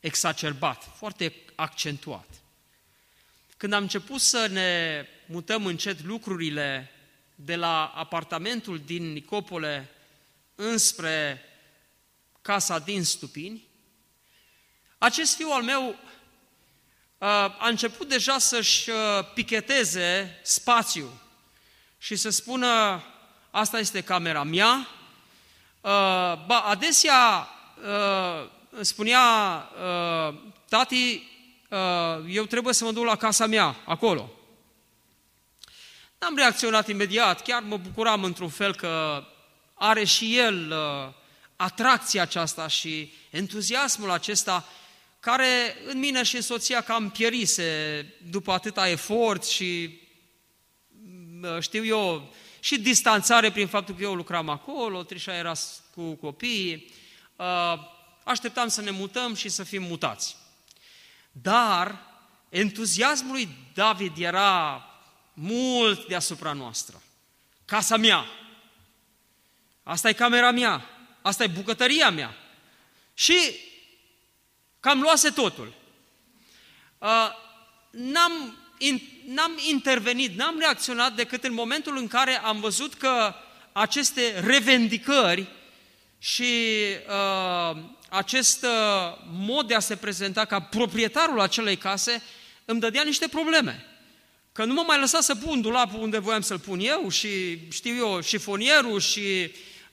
exacerbat, 0.00 0.92
foarte 0.96 1.34
accentuat. 1.54 2.28
Când 3.56 3.72
am 3.72 3.82
început 3.82 4.20
să 4.20 4.46
ne 4.46 5.04
mutăm 5.26 5.66
încet 5.66 6.02
lucrurile 6.02 6.90
de 7.34 7.56
la 7.56 7.86
apartamentul 7.86 8.78
din 8.78 9.12
Nicopole 9.12 9.88
înspre 10.54 11.42
casa 12.42 12.78
din 12.78 13.04
Stupini, 13.04 13.66
acest 14.98 15.34
fiu 15.34 15.48
al 15.50 15.62
meu 15.62 15.88
uh, 15.88 16.07
a 17.58 17.68
început 17.68 18.08
deja 18.08 18.38
să-și 18.38 18.90
uh, 18.90 18.96
picheteze 19.34 20.40
spațiu 20.42 21.20
și 21.98 22.16
să 22.16 22.30
spună, 22.30 23.02
asta 23.50 23.78
este 23.78 24.00
camera 24.00 24.42
mea. 24.42 24.88
Uh, 25.80 25.90
ba, 26.46 26.64
adesea 26.66 27.48
spunea 28.80 29.20
tati, 30.68 31.28
eu 32.28 32.44
trebuie 32.44 32.74
să 32.74 32.84
mă 32.84 32.92
duc 32.92 33.04
la 33.04 33.16
casa 33.16 33.46
mea, 33.46 33.76
acolo. 33.84 34.30
N-am 36.18 36.36
reacționat 36.36 36.88
imediat, 36.88 37.42
chiar 37.42 37.62
mă 37.62 37.76
bucuram 37.76 38.24
într-un 38.24 38.48
fel 38.48 38.74
că 38.74 39.24
are 39.74 40.04
și 40.04 40.38
el 40.38 40.70
uh, 40.70 41.12
atracția 41.56 42.22
aceasta 42.22 42.66
și 42.66 43.12
entuziasmul 43.30 44.10
acesta 44.10 44.64
care 45.20 45.76
în 45.86 45.98
mine 45.98 46.22
și 46.22 46.36
în 46.36 46.42
soția 46.42 46.80
cam 46.80 47.10
pierise 47.10 48.06
după 48.30 48.52
atâta 48.52 48.88
efort 48.88 49.44
și 49.44 50.00
uh, 51.42 51.56
știu 51.60 51.84
eu, 51.84 52.34
și 52.60 52.78
distanțare 52.78 53.50
prin 53.50 53.66
faptul 53.66 53.94
că 53.94 54.02
eu 54.02 54.14
lucram 54.14 54.48
acolo, 54.48 55.02
Trișa 55.02 55.36
era 55.36 55.52
cu 55.94 56.14
copiii, 56.14 56.92
uh, 57.36 57.74
așteptam 58.24 58.68
să 58.68 58.80
ne 58.80 58.90
mutăm 58.90 59.34
și 59.34 59.48
să 59.48 59.64
fim 59.64 59.82
mutați. 59.82 60.36
Dar 61.32 62.06
entuziasmul 62.48 63.32
lui 63.32 63.48
David 63.74 64.12
era 64.18 64.84
mult 65.34 66.06
deasupra 66.06 66.52
noastră. 66.52 67.02
Casa 67.64 67.96
mea, 67.96 68.24
asta 69.82 70.08
e 70.08 70.12
camera 70.12 70.50
mea, 70.50 70.84
asta 71.22 71.44
e 71.44 71.46
bucătăria 71.46 72.10
mea. 72.10 72.36
Și 73.14 73.36
cam 74.80 75.00
luase 75.00 75.30
totul. 75.30 75.72
Uh, 76.98 77.30
n-am, 77.90 78.56
in, 78.78 79.00
n-am 79.26 79.58
intervenit, 79.68 80.36
n-am 80.36 80.58
reacționat 80.58 81.14
decât 81.14 81.44
în 81.44 81.52
momentul 81.52 81.96
în 81.96 82.06
care 82.06 82.38
am 82.38 82.60
văzut 82.60 82.94
că 82.94 83.34
aceste 83.72 84.40
revendicări 84.44 85.48
și 86.18 86.44
uh, 87.08 87.76
acest 88.08 88.62
uh, 88.62 88.70
mod 89.32 89.66
de 89.66 89.74
a 89.74 89.80
se 89.80 89.96
prezenta 89.96 90.44
ca 90.44 90.60
proprietarul 90.60 91.40
acelei 91.40 91.76
case 91.76 92.22
îmi 92.64 92.80
dădea 92.80 93.02
niște 93.02 93.28
probleme. 93.28 93.86
Că 94.52 94.64
nu 94.64 94.72
mă 94.72 94.84
mai 94.86 94.98
lăsa 94.98 95.20
să 95.20 95.34
pun 95.34 95.60
dulapul 95.60 96.00
unde 96.00 96.18
voiam 96.18 96.40
să-l 96.40 96.58
pun 96.58 96.80
eu 96.80 97.08
și, 97.08 97.58
știu 97.70 97.94
eu, 97.94 98.20
șifonierul 98.20 99.00
și 99.00 99.20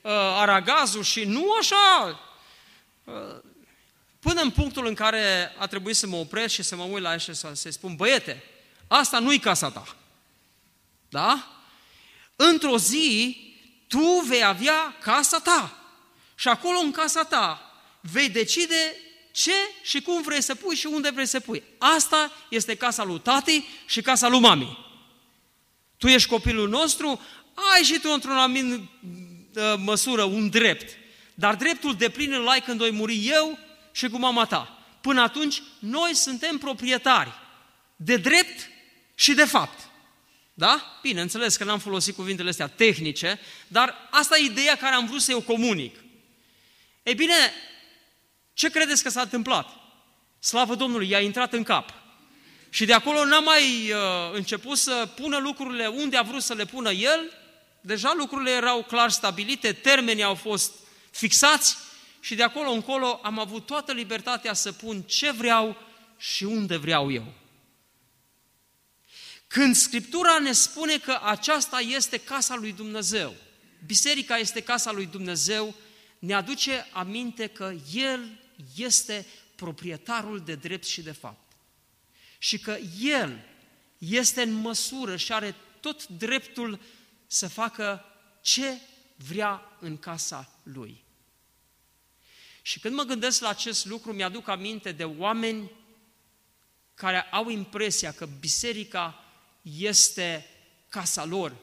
uh, 0.00 0.10
aragazul 0.12 1.02
și 1.02 1.24
nu 1.24 1.52
așa. 1.60 2.20
Uh, 3.04 3.14
până 4.26 4.40
în 4.40 4.50
punctul 4.50 4.86
în 4.86 4.94
care 4.94 5.54
a 5.58 5.66
trebuit 5.66 5.96
să 5.96 6.06
mă 6.06 6.16
opresc 6.16 6.54
și 6.54 6.62
să 6.62 6.76
mă 6.76 6.82
uit 6.82 7.02
la 7.02 7.12
el 7.12 7.18
și 7.18 7.34
să, 7.34 7.50
să 7.54 7.70
spun, 7.70 7.94
băiete, 7.96 8.42
asta 8.88 9.18
nu-i 9.18 9.38
casa 9.38 9.70
ta. 9.70 9.96
Da? 11.08 11.60
Într-o 12.36 12.78
zi, 12.78 13.36
tu 13.88 14.24
vei 14.28 14.44
avea 14.44 14.96
casa 15.00 15.38
ta. 15.38 15.78
Și 16.34 16.48
acolo 16.48 16.78
în 16.78 16.90
casa 16.90 17.24
ta 17.24 17.72
vei 18.00 18.28
decide 18.28 18.96
ce 19.32 19.52
și 19.82 20.00
cum 20.00 20.22
vrei 20.22 20.42
să 20.42 20.54
pui 20.54 20.76
și 20.76 20.86
unde 20.86 21.10
vrei 21.10 21.26
să 21.26 21.40
pui. 21.40 21.62
Asta 21.78 22.32
este 22.50 22.74
casa 22.74 23.04
lui 23.04 23.20
tati 23.20 23.64
și 23.86 24.00
casa 24.00 24.28
lui 24.28 24.40
mami. 24.40 24.78
Tu 25.96 26.06
ești 26.06 26.28
copilul 26.28 26.68
nostru, 26.68 27.20
ai 27.74 27.82
și 27.82 27.98
tu 27.98 28.10
într-o 28.12 28.32
anumită 28.32 28.90
uh, 29.54 29.74
măsură 29.84 30.22
un 30.22 30.48
drept. 30.48 30.96
Dar 31.34 31.54
dreptul 31.54 31.94
de 31.94 32.08
plin 32.08 32.32
îl 32.32 32.48
ai 32.48 32.60
când 32.60 32.78
voi 32.78 32.90
muri 32.90 33.28
eu 33.28 33.64
și 33.96 34.08
cu 34.08 34.18
mama 34.18 34.44
ta. 34.44 34.78
Până 35.00 35.20
atunci, 35.20 35.62
noi 35.78 36.14
suntem 36.14 36.58
proprietari 36.58 37.32
de 37.96 38.16
drept 38.16 38.70
și 39.14 39.34
de 39.34 39.44
fapt. 39.44 39.78
Da? 40.54 40.98
Bine, 41.02 41.20
înțeles 41.20 41.56
că 41.56 41.64
n-am 41.64 41.78
folosit 41.78 42.14
cuvintele 42.14 42.48
astea 42.48 42.68
tehnice, 42.68 43.40
dar 43.68 44.08
asta 44.10 44.38
e 44.38 44.44
ideea 44.44 44.76
care 44.76 44.94
am 44.94 45.06
vrut 45.06 45.20
să 45.20 45.36
o 45.36 45.40
comunic. 45.40 45.96
Ei 47.02 47.14
bine, 47.14 47.34
ce 48.54 48.70
credeți 48.70 49.02
că 49.02 49.08
s-a 49.08 49.20
întâmplat? 49.20 49.68
Slavă 50.38 50.74
Domnului, 50.74 51.08
i-a 51.08 51.20
intrat 51.20 51.52
în 51.52 51.62
cap. 51.62 51.94
Și 52.70 52.84
de 52.84 52.92
acolo 52.92 53.24
n-a 53.24 53.40
mai 53.40 53.92
uh, 53.92 53.98
început 54.32 54.78
să 54.78 55.08
pună 55.14 55.36
lucrurile 55.36 55.86
unde 55.86 56.16
a 56.16 56.22
vrut 56.22 56.42
să 56.42 56.54
le 56.54 56.64
pună 56.64 56.90
el, 56.90 57.32
deja 57.80 58.14
lucrurile 58.16 58.50
erau 58.50 58.82
clar 58.82 59.10
stabilite, 59.10 59.72
termenii 59.72 60.22
au 60.22 60.34
fost 60.34 60.72
fixați 61.10 61.76
și 62.26 62.34
de 62.34 62.42
acolo 62.42 62.70
încolo 62.70 63.20
am 63.22 63.38
avut 63.38 63.66
toată 63.66 63.92
libertatea 63.92 64.52
să 64.52 64.72
pun 64.72 65.02
ce 65.02 65.30
vreau 65.30 65.76
și 66.18 66.44
unde 66.44 66.76
vreau 66.76 67.10
eu. 67.10 67.32
Când 69.46 69.74
Scriptura 69.74 70.38
ne 70.38 70.52
spune 70.52 70.98
că 70.98 71.20
aceasta 71.22 71.80
este 71.80 72.18
casa 72.18 72.54
lui 72.54 72.72
Dumnezeu, 72.72 73.34
biserica 73.84 74.36
este 74.36 74.60
casa 74.60 74.92
lui 74.92 75.06
Dumnezeu, 75.06 75.74
ne 76.18 76.34
aduce 76.34 76.86
aminte 76.92 77.46
că 77.46 77.74
El 77.92 78.40
este 78.76 79.26
proprietarul 79.54 80.40
de 80.40 80.54
drept 80.54 80.84
și 80.84 81.02
de 81.02 81.12
fapt. 81.12 81.52
Și 82.38 82.58
că 82.58 82.78
El 83.00 83.38
este 83.98 84.42
în 84.42 84.52
măsură 84.52 85.16
și 85.16 85.32
are 85.32 85.54
tot 85.80 86.06
dreptul 86.06 86.80
să 87.26 87.48
facă 87.48 88.04
ce 88.40 88.80
vrea 89.16 89.76
în 89.80 89.98
casa 89.98 90.50
Lui. 90.62 91.04
Și 92.66 92.80
când 92.80 92.94
mă 92.94 93.02
gândesc 93.02 93.40
la 93.40 93.48
acest 93.48 93.84
lucru, 93.84 94.12
mi-aduc 94.12 94.48
aminte 94.48 94.92
de 94.92 95.04
oameni 95.04 95.70
care 96.94 97.20
au 97.20 97.48
impresia 97.48 98.12
că 98.12 98.28
biserica 98.40 99.24
este 99.62 100.46
casa 100.88 101.24
lor 101.24 101.56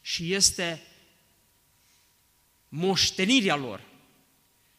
și 0.00 0.32
este 0.32 0.82
moștenirea 2.68 3.56
lor 3.56 3.82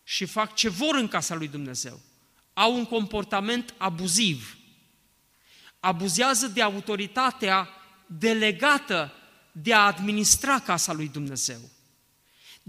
și 0.04 0.26
fac 0.26 0.56
ce 0.56 0.70
vor 0.70 0.96
în 0.96 1.08
casa 1.08 1.36
lui 1.36 1.48
Dumnezeu. 1.48 2.00
Au 2.54 2.76
un 2.76 2.86
comportament 2.86 3.74
abuziv. 3.78 4.58
Abuzează 5.80 6.48
de 6.48 6.62
autoritatea 6.62 7.70
delegată 8.06 9.14
de 9.52 9.74
a 9.74 9.86
administra 9.86 10.60
casa 10.60 10.94
lui 10.94 11.08
Dumnezeu. 11.08 11.70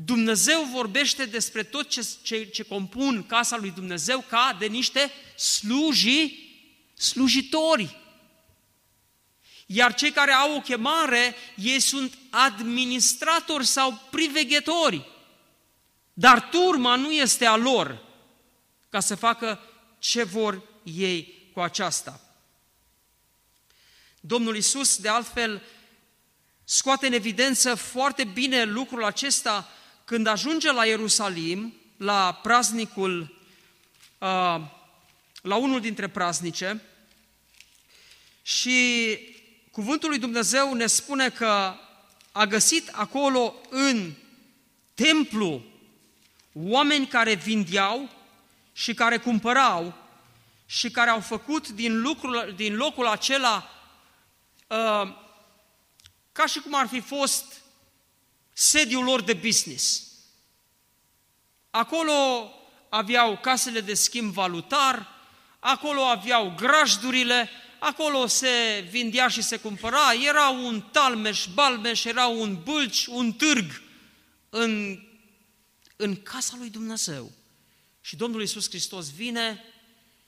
Dumnezeu 0.05 0.63
vorbește 0.63 1.25
despre 1.25 1.63
tot 1.63 1.89
ce, 1.89 2.07
ce, 2.23 2.45
ce 2.45 2.63
compun 2.63 3.27
casa 3.27 3.57
lui 3.57 3.71
Dumnezeu 3.71 4.25
ca 4.29 4.57
de 4.59 4.67
niște 4.67 5.11
sluji, 5.37 6.49
slujitori. 6.95 7.97
Iar 9.67 9.95
cei 9.95 10.11
care 10.11 10.33
au 10.33 10.57
o 10.57 10.61
chemare, 10.61 11.35
ei 11.57 11.81
sunt 11.81 12.19
administratori 12.31 13.67
sau 13.67 14.01
priveghetori. 14.11 15.07
Dar 16.13 16.41
turma 16.41 16.95
nu 16.95 17.13
este 17.13 17.47
a 17.47 17.57
lor 17.57 18.05
ca 18.89 19.01
să 19.01 19.15
facă 19.15 19.61
ce 19.99 20.23
vor 20.23 20.63
ei 20.83 21.51
cu 21.53 21.61
aceasta. 21.61 22.21
Domnul 24.21 24.57
Isus, 24.57 24.97
de 24.97 25.09
altfel, 25.09 25.63
scoate 26.65 27.07
în 27.07 27.13
evidență 27.13 27.75
foarte 27.75 28.25
bine 28.25 28.65
lucrul 28.65 29.05
acesta 29.05 29.73
când 30.09 30.27
ajunge 30.27 30.73
la 30.73 30.85
Ierusalim, 30.85 31.75
la 31.97 32.33
praznicul, 32.43 33.21
uh, 34.19 34.61
la 35.43 35.57
unul 35.57 35.81
dintre 35.81 36.09
praznice, 36.09 36.83
și 38.43 39.19
cuvântul 39.71 40.09
lui 40.09 40.19
Dumnezeu 40.19 40.75
ne 40.75 40.87
spune 40.87 41.31
că 41.31 41.75
a 42.33 42.47
găsit 42.47 42.89
acolo 42.89 43.55
în 43.71 44.13
templu 44.95 45.63
oameni 46.53 47.07
care 47.07 47.35
vindeau 47.35 48.11
și 48.73 48.95
care 48.95 49.19
cumpărau 49.19 49.95
și 50.67 50.91
care 50.91 51.11
au 51.11 51.21
făcut 51.21 51.69
din, 51.69 52.01
lucrul, 52.01 52.53
din 52.57 52.77
locul 52.77 53.07
acela 53.07 53.71
uh, 54.67 55.15
ca 56.33 56.47
și 56.47 56.61
cum 56.61 56.75
ar 56.75 56.87
fi 56.87 57.01
fost 57.01 57.67
sediul 58.59 59.05
lor 59.05 59.23
de 59.23 59.33
business. 59.33 60.03
Acolo 61.71 62.13
aveau 62.89 63.39
casele 63.39 63.81
de 63.81 63.95
schimb 63.95 64.33
valutar, 64.33 65.09
acolo 65.59 66.03
aveau 66.03 66.55
grajdurile, 66.57 67.49
acolo 67.79 68.27
se 68.27 68.87
vindea 68.91 69.29
și 69.29 69.43
se 69.43 69.57
cumpăra, 69.57 70.13
era 70.13 70.49
un 70.49 70.81
talmeș, 70.81 71.47
balmeș, 71.55 72.05
era 72.05 72.27
un 72.27 72.63
bâlci, 72.63 73.07
un 73.07 73.33
târg 73.33 73.83
în, 74.51 75.01
în 75.97 76.23
casa 76.23 76.55
lui 76.59 76.71
Dumnezeu. 76.71 77.31
Și 78.01 78.17
Domnul 78.17 78.41
Iisus 78.41 78.69
Hristos 78.69 79.11
vine 79.13 79.65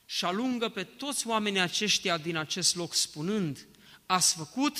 și 0.06 0.24
alungă 0.24 0.68
pe 0.68 0.84
toți 0.84 1.26
oamenii 1.26 1.60
aceștia 1.60 2.18
din 2.18 2.36
acest 2.36 2.76
loc 2.76 2.94
spunând, 2.94 3.66
ați 4.06 4.34
făcut 4.34 4.76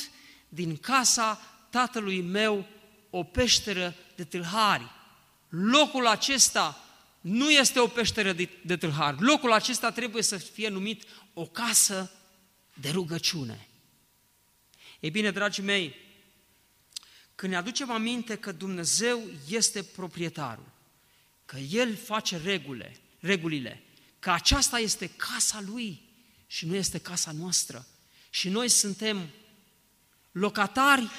din 0.48 0.76
casa 0.76 1.40
tatălui 1.70 2.20
meu 2.20 2.66
o 3.10 3.22
peșteră 3.22 3.94
de 4.14 4.24
tâlhari. 4.24 4.90
Locul 5.48 6.06
acesta 6.06 6.84
nu 7.20 7.50
este 7.50 7.78
o 7.80 7.86
peșteră 7.86 8.32
de, 8.32 8.48
de 8.64 8.76
tâlhari. 8.76 9.22
Locul 9.22 9.52
acesta 9.52 9.90
trebuie 9.90 10.22
să 10.22 10.36
fie 10.36 10.68
numit 10.68 11.04
o 11.34 11.46
casă 11.46 12.10
de 12.74 12.90
rugăciune. 12.90 13.68
Ei 15.00 15.10
bine, 15.10 15.30
dragii 15.30 15.62
mei, 15.62 15.94
când 17.34 17.52
ne 17.52 17.58
aducem 17.58 17.90
aminte 17.90 18.36
că 18.36 18.52
Dumnezeu 18.52 19.22
este 19.48 19.82
proprietarul, 19.82 20.72
că 21.44 21.56
El 21.58 21.96
face 21.96 22.36
regule, 22.36 22.96
regulile, 23.18 23.82
că 24.18 24.30
aceasta 24.30 24.78
este 24.78 25.06
casa 25.06 25.60
Lui 25.66 26.02
și 26.46 26.66
nu 26.66 26.74
este 26.74 26.98
casa 26.98 27.32
noastră 27.32 27.86
și 28.30 28.48
noi 28.48 28.68
suntem 28.68 29.28
locatari 30.32 31.10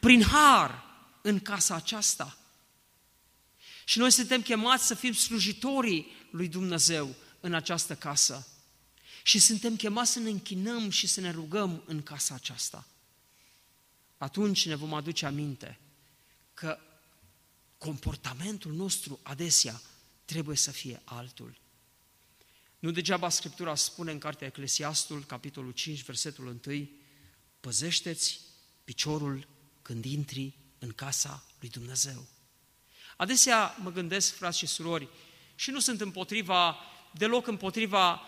prin 0.00 0.22
har 0.22 0.85
în 1.26 1.40
casa 1.40 1.74
aceasta. 1.74 2.38
Și 3.84 3.98
noi 3.98 4.10
suntem 4.10 4.42
chemați 4.42 4.86
să 4.86 4.94
fim 4.94 5.12
slujitorii 5.12 6.06
lui 6.30 6.48
Dumnezeu 6.48 7.14
în 7.40 7.54
această 7.54 7.94
casă. 7.94 8.46
Și 9.22 9.38
suntem 9.38 9.76
chemați 9.76 10.12
să 10.12 10.18
ne 10.18 10.30
închinăm 10.30 10.90
și 10.90 11.06
să 11.06 11.20
ne 11.20 11.30
rugăm 11.30 11.82
în 11.86 12.02
casa 12.02 12.34
aceasta. 12.34 12.86
Atunci 14.18 14.66
ne 14.66 14.74
vom 14.74 14.94
aduce 14.94 15.26
aminte 15.26 15.78
că 16.54 16.78
comportamentul 17.78 18.72
nostru 18.72 19.20
adesea 19.22 19.80
trebuie 20.24 20.56
să 20.56 20.70
fie 20.70 21.02
altul. 21.04 21.58
Nu 22.78 22.90
degeaba 22.90 23.28
Scriptura 23.28 23.74
spune 23.74 24.12
în 24.12 24.18
Cartea 24.18 24.46
Eclesiastul, 24.46 25.24
capitolul 25.24 25.72
5, 25.72 26.02
versetul 26.02 26.60
1, 26.66 26.88
păzește-ți 27.60 28.40
piciorul 28.84 29.48
când 29.82 30.04
intri 30.04 30.54
în 30.78 30.92
casa 30.92 31.42
lui 31.60 31.68
Dumnezeu. 31.68 32.26
Adesea 33.16 33.76
mă 33.82 33.92
gândesc, 33.92 34.34
frați 34.34 34.58
și 34.58 34.66
surori, 34.66 35.08
și 35.54 35.70
nu 35.70 35.80
sunt 35.80 36.00
împotriva, 36.00 36.76
deloc 37.10 37.46
împotriva 37.46 38.22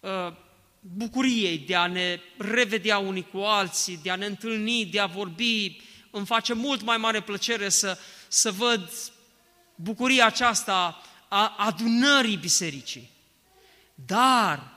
uh, 0.00 0.32
bucuriei 0.80 1.58
de 1.58 1.74
a 1.74 1.86
ne 1.86 2.20
revedea 2.38 2.98
unii 2.98 3.28
cu 3.28 3.38
alții, 3.38 3.96
de 4.02 4.10
a 4.10 4.16
ne 4.16 4.26
întâlni, 4.26 4.86
de 4.86 5.00
a 5.00 5.06
vorbi. 5.06 5.80
Îmi 6.10 6.26
face 6.26 6.52
mult 6.52 6.82
mai 6.82 6.96
mare 6.96 7.22
plăcere 7.22 7.68
să, 7.68 7.98
să 8.28 8.50
văd 8.50 8.92
bucuria 9.74 10.26
aceasta 10.26 11.02
a 11.28 11.54
adunării 11.58 12.36
bisericii. 12.36 13.10
Dar 13.94 14.72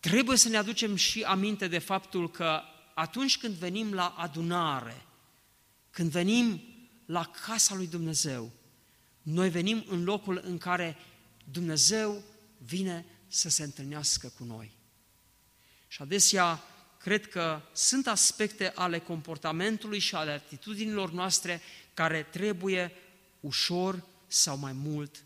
trebuie 0.00 0.36
să 0.36 0.48
ne 0.48 0.56
aducem 0.56 0.96
și 0.96 1.22
aminte 1.22 1.68
de 1.68 1.78
faptul 1.78 2.30
că 2.30 2.62
atunci 2.94 3.38
când 3.38 3.54
venim 3.54 3.92
la 3.92 4.14
adunare, 4.18 5.06
când 5.90 6.10
venim 6.10 6.62
la 7.06 7.30
casa 7.46 7.74
lui 7.74 7.86
Dumnezeu, 7.86 8.52
noi 9.22 9.50
venim 9.50 9.84
în 9.88 10.04
locul 10.04 10.40
în 10.44 10.58
care 10.58 10.96
Dumnezeu 11.50 12.22
vine 12.58 13.04
să 13.28 13.48
se 13.48 13.62
întâlnească 13.62 14.32
cu 14.38 14.44
noi. 14.44 14.72
Și 15.88 16.02
adesea 16.02 16.62
cred 16.98 17.28
că 17.28 17.62
sunt 17.72 18.06
aspecte 18.06 18.72
ale 18.74 18.98
comportamentului 18.98 19.98
și 19.98 20.14
ale 20.14 20.30
atitudinilor 20.30 21.10
noastre 21.10 21.60
care 21.94 22.22
trebuie 22.22 22.92
ușor 23.40 24.04
sau 24.26 24.56
mai 24.56 24.72
mult 24.72 25.24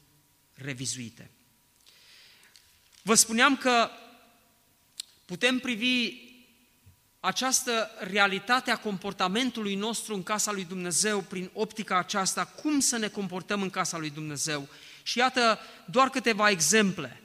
revizuite. 0.54 1.30
Vă 3.02 3.14
spuneam 3.14 3.56
că 3.56 3.90
putem 5.24 5.58
privi 5.58 6.23
această 7.24 7.90
realitate 7.98 8.70
a 8.70 8.78
comportamentului 8.78 9.74
nostru 9.74 10.14
în 10.14 10.22
casa 10.22 10.52
lui 10.52 10.64
Dumnezeu 10.64 11.20
prin 11.20 11.50
optica 11.52 11.98
aceasta, 11.98 12.44
cum 12.44 12.80
să 12.80 12.96
ne 12.96 13.08
comportăm 13.08 13.62
în 13.62 13.70
casa 13.70 13.98
lui 13.98 14.10
Dumnezeu. 14.10 14.68
Și 15.02 15.18
iată 15.18 15.58
doar 15.90 16.10
câteva 16.10 16.50
exemple. 16.50 17.22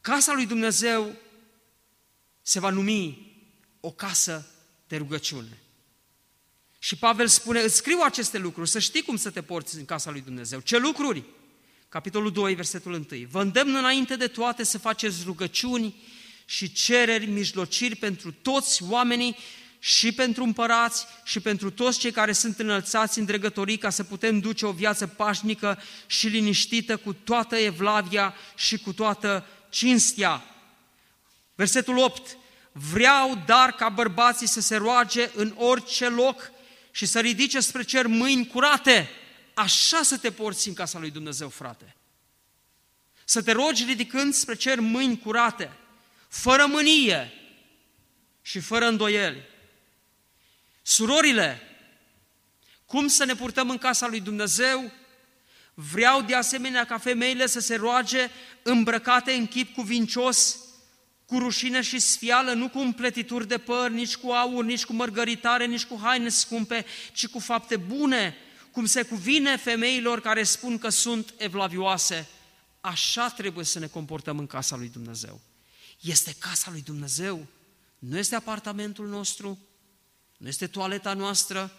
Casa 0.00 0.32
lui 0.32 0.46
Dumnezeu 0.46 1.14
se 2.42 2.60
va 2.60 2.70
numi 2.70 3.32
o 3.80 3.90
casă 3.90 4.46
de 4.88 4.96
rugăciune. 4.96 5.62
Și 6.78 6.96
Pavel 6.96 7.26
spune, 7.26 7.60
îți 7.60 7.76
scriu 7.76 7.98
aceste 8.04 8.38
lucruri, 8.38 8.68
să 8.68 8.78
știi 8.78 9.02
cum 9.02 9.16
să 9.16 9.30
te 9.30 9.42
porți 9.42 9.76
în 9.76 9.84
casa 9.84 10.10
lui 10.10 10.20
Dumnezeu. 10.20 10.60
Ce 10.60 10.78
lucruri? 10.78 11.24
Capitolul 11.88 12.32
2, 12.32 12.54
versetul 12.54 12.92
1. 12.92 13.06
Vă 13.30 13.40
îndemn 13.40 13.74
înainte 13.74 14.16
de 14.16 14.26
toate 14.26 14.62
să 14.62 14.78
faceți 14.78 15.24
rugăciuni 15.24 15.94
și 16.50 16.72
cereri, 16.72 17.26
mijlociri 17.26 17.94
pentru 17.94 18.32
toți 18.32 18.82
oamenii 18.82 19.36
și 19.78 20.12
pentru 20.12 20.42
împărați 20.42 21.06
și 21.24 21.40
pentru 21.40 21.70
toți 21.70 21.98
cei 21.98 22.10
care 22.10 22.32
sunt 22.32 22.58
înălțați 22.58 23.18
în 23.18 23.24
dregătorii 23.24 23.78
ca 23.78 23.90
să 23.90 24.04
putem 24.04 24.40
duce 24.40 24.66
o 24.66 24.72
viață 24.72 25.06
pașnică 25.06 25.82
și 26.06 26.26
liniștită 26.26 26.96
cu 26.96 27.12
toată 27.12 27.56
evlavia 27.56 28.34
și 28.56 28.78
cu 28.78 28.92
toată 28.92 29.46
cinstia. 29.68 30.44
Versetul 31.54 31.98
8. 31.98 32.36
Vreau 32.72 33.42
dar 33.46 33.72
ca 33.72 33.88
bărbații 33.88 34.48
să 34.48 34.60
se 34.60 34.76
roage 34.76 35.30
în 35.34 35.54
orice 35.56 36.08
loc 36.08 36.50
și 36.90 37.06
să 37.06 37.20
ridice 37.20 37.60
spre 37.60 37.82
cer 37.82 38.06
mâini 38.06 38.46
curate. 38.46 39.10
Așa 39.54 40.02
să 40.02 40.18
te 40.18 40.30
porți 40.30 40.68
în 40.68 40.74
casa 40.74 40.98
lui 40.98 41.10
Dumnezeu, 41.10 41.48
frate. 41.48 41.96
Să 43.24 43.42
te 43.42 43.52
rogi 43.52 43.84
ridicând 43.84 44.34
spre 44.34 44.54
cer 44.54 44.80
mâini 44.80 45.18
curate, 45.18 45.72
fără 46.28 46.66
mânie 46.66 47.32
și 48.42 48.60
fără 48.60 48.86
îndoieli. 48.86 49.42
Surorile, 50.82 51.60
cum 52.86 53.06
să 53.06 53.24
ne 53.24 53.34
purtăm 53.34 53.70
în 53.70 53.78
casa 53.78 54.06
lui 54.06 54.20
Dumnezeu? 54.20 54.92
Vreau 55.74 56.22
de 56.22 56.34
asemenea 56.34 56.84
ca 56.84 56.98
femeile 56.98 57.46
să 57.46 57.60
se 57.60 57.74
roage 57.74 58.30
îmbrăcate 58.62 59.32
în 59.32 59.46
chip 59.46 59.74
cuvincios, 59.74 60.56
cu 61.26 61.38
rușine 61.38 61.80
și 61.80 61.98
sfială, 61.98 62.52
nu 62.52 62.68
cu 62.68 62.78
împletituri 62.78 63.48
de 63.48 63.58
păr, 63.58 63.90
nici 63.90 64.16
cu 64.16 64.30
aur, 64.30 64.64
nici 64.64 64.84
cu 64.84 64.92
mărgăritare, 64.92 65.66
nici 65.66 65.84
cu 65.84 65.98
haine 66.02 66.28
scumpe, 66.28 66.84
ci 67.12 67.26
cu 67.26 67.38
fapte 67.38 67.76
bune, 67.76 68.36
cum 68.70 68.86
se 68.86 69.02
cuvine 69.02 69.56
femeilor 69.56 70.20
care 70.20 70.42
spun 70.42 70.78
că 70.78 70.88
sunt 70.88 71.34
evlavioase. 71.36 72.28
Așa 72.80 73.28
trebuie 73.28 73.64
să 73.64 73.78
ne 73.78 73.86
comportăm 73.86 74.38
în 74.38 74.46
casa 74.46 74.76
lui 74.76 74.88
Dumnezeu. 74.88 75.40
Este 76.00 76.34
casa 76.38 76.70
lui 76.70 76.82
Dumnezeu, 76.82 77.46
nu 77.98 78.18
este 78.18 78.34
apartamentul 78.34 79.08
nostru, 79.08 79.58
nu 80.36 80.48
este 80.48 80.66
toaleta 80.66 81.12
noastră, 81.12 81.72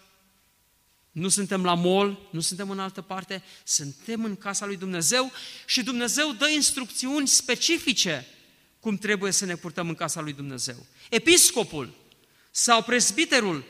nu 1.10 1.28
suntem 1.28 1.64
la 1.64 1.74
mall, 1.74 2.28
nu 2.30 2.40
suntem 2.40 2.70
în 2.70 2.78
altă 2.78 3.00
parte, 3.00 3.42
suntem 3.64 4.24
în 4.24 4.36
casa 4.36 4.66
lui 4.66 4.76
Dumnezeu 4.76 5.32
și 5.66 5.82
Dumnezeu 5.82 6.32
dă 6.32 6.48
instrucțiuni 6.48 7.28
specifice 7.28 8.26
cum 8.80 8.96
trebuie 8.96 9.32
să 9.32 9.44
ne 9.44 9.56
purtăm 9.56 9.88
în 9.88 9.94
casa 9.94 10.20
lui 10.20 10.32
Dumnezeu. 10.32 10.86
Episcopul 11.10 11.94
sau 12.50 12.82
presbiterul, 12.82 13.64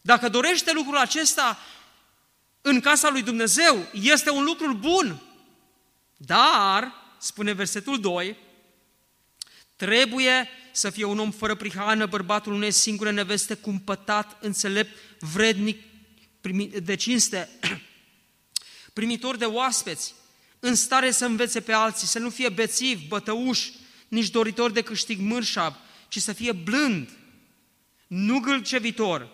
dacă 0.00 0.28
dorește 0.28 0.72
lucrul 0.72 0.96
acesta 0.96 1.58
în 2.60 2.80
casa 2.80 3.10
lui 3.10 3.22
Dumnezeu, 3.22 3.86
este 3.92 4.30
un 4.30 4.44
lucru 4.44 4.74
bun. 4.74 5.22
Dar, 6.16 6.92
spune 7.18 7.52
versetul 7.52 8.00
2, 8.00 8.36
trebuie 9.84 10.48
să 10.72 10.90
fie 10.90 11.04
un 11.04 11.18
om 11.18 11.30
fără 11.30 11.54
prihană, 11.54 12.06
bărbatul 12.06 12.52
unei 12.52 12.70
singure 12.70 13.10
neveste, 13.10 13.54
cumpătat, 13.54 14.36
înțelept, 14.40 14.96
vrednic 15.18 15.82
de 16.82 16.94
cinste, 16.94 17.48
primitor 18.92 19.36
de 19.36 19.44
oaspeți, 19.44 20.14
în 20.60 20.74
stare 20.74 21.10
să 21.10 21.24
învețe 21.24 21.60
pe 21.60 21.72
alții, 21.72 22.06
să 22.06 22.18
nu 22.18 22.30
fie 22.30 22.48
bețiv, 22.48 23.00
bătăuș, 23.08 23.68
nici 24.08 24.30
doritor 24.30 24.70
de 24.70 24.80
câștig 24.80 25.20
mârșav, 25.20 25.76
ci 26.08 26.18
să 26.18 26.32
fie 26.32 26.52
blând, 26.52 27.08
nu 28.06 28.38
gâlcevitor, 28.38 29.28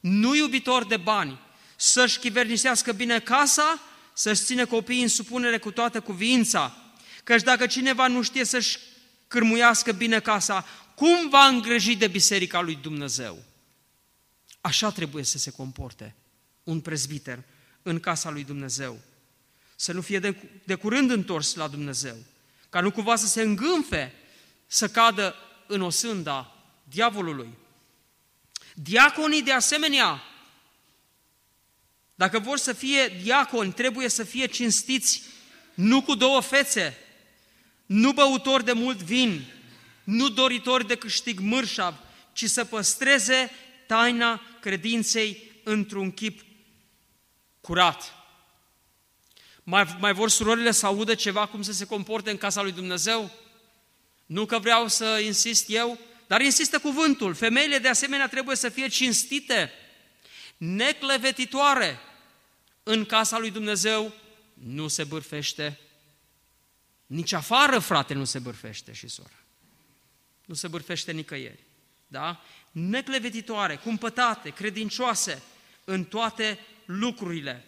nu 0.00 0.34
iubitor 0.34 0.86
de 0.86 0.96
bani, 0.96 1.38
să-și 1.76 2.18
chivernisească 2.18 2.92
bine 2.92 3.20
casa, 3.20 3.80
să-și 4.12 4.42
ține 4.42 4.64
copiii 4.64 5.02
în 5.02 5.08
supunere 5.08 5.58
cu 5.58 5.70
toată 5.70 6.00
cuvința, 6.00 6.76
căci 7.24 7.42
dacă 7.42 7.66
cineva 7.66 8.06
nu 8.06 8.22
știe 8.22 8.44
să-și 8.44 8.78
cârmuiască 9.28 9.92
bine 9.92 10.20
casa, 10.20 10.66
cum 10.94 11.28
va 11.28 11.46
îngriji 11.46 11.96
de 11.96 12.06
biserica 12.06 12.60
lui 12.60 12.74
Dumnezeu? 12.74 13.42
Așa 14.60 14.90
trebuie 14.90 15.24
să 15.24 15.38
se 15.38 15.50
comporte 15.50 16.14
un 16.62 16.80
prezbiter 16.80 17.42
în 17.82 18.00
casa 18.00 18.30
lui 18.30 18.44
Dumnezeu. 18.44 19.00
Să 19.76 19.92
nu 19.92 20.00
fie 20.00 20.18
de, 20.18 20.36
de 20.64 20.74
curând 20.74 21.10
întors 21.10 21.54
la 21.54 21.68
Dumnezeu, 21.68 22.16
ca 22.68 22.80
nu 22.80 22.90
cumva 22.90 23.16
să 23.16 23.26
se 23.26 23.42
îngânfe, 23.42 24.14
să 24.66 24.88
cadă 24.88 25.34
în 25.66 25.80
osânda 25.80 26.56
diavolului. 26.82 27.48
Diaconii, 28.74 29.42
de 29.42 29.52
asemenea, 29.52 30.22
dacă 32.14 32.38
vor 32.38 32.58
să 32.58 32.72
fie 32.72 33.18
diaconi, 33.22 33.72
trebuie 33.72 34.08
să 34.08 34.24
fie 34.24 34.46
cinstiți 34.46 35.22
nu 35.74 36.02
cu 36.02 36.14
două 36.14 36.40
fețe, 36.40 36.96
nu 37.88 38.12
băutori 38.12 38.64
de 38.64 38.72
mult 38.72 39.02
vin, 39.02 39.44
nu 40.04 40.28
doritori 40.28 40.86
de 40.86 40.94
câștig 40.94 41.38
mârșav, 41.38 41.94
ci 42.32 42.44
să 42.44 42.64
păstreze 42.64 43.50
taina 43.86 44.42
credinței 44.60 45.52
într-un 45.62 46.10
chip 46.12 46.40
curat. 47.60 48.14
Mai, 49.62 49.96
mai 50.00 50.12
vor 50.12 50.30
surorile 50.30 50.70
să 50.70 50.86
audă 50.86 51.14
ceva 51.14 51.46
cum 51.46 51.62
să 51.62 51.72
se 51.72 51.84
comporte 51.84 52.30
în 52.30 52.36
casa 52.36 52.62
lui 52.62 52.72
Dumnezeu? 52.72 53.30
Nu 54.26 54.46
că 54.46 54.58
vreau 54.58 54.88
să 54.88 55.20
insist 55.24 55.64
eu, 55.68 55.98
dar 56.26 56.40
insistă 56.40 56.78
cuvântul. 56.78 57.34
Femeile 57.34 57.78
de 57.78 57.88
asemenea 57.88 58.28
trebuie 58.28 58.56
să 58.56 58.68
fie 58.68 58.88
cinstite, 58.88 59.72
neclevetitoare. 60.56 61.98
În 62.82 63.04
casa 63.04 63.38
lui 63.38 63.50
Dumnezeu 63.50 64.12
nu 64.52 64.88
se 64.88 65.04
bârfește. 65.04 65.78
Nici 67.08 67.32
afară, 67.32 67.78
frate, 67.78 68.14
nu 68.14 68.24
se 68.24 68.38
bârfește 68.38 68.92
și 68.92 69.08
soră. 69.08 69.44
Nu 70.44 70.54
se 70.54 70.68
bârfește 70.68 71.12
nicăieri. 71.12 71.64
Da? 72.06 72.40
Neclevetitoare, 72.70 73.76
cumpătate, 73.76 74.50
credincioase 74.50 75.42
în 75.84 76.04
toate 76.04 76.58
lucrurile. 76.84 77.64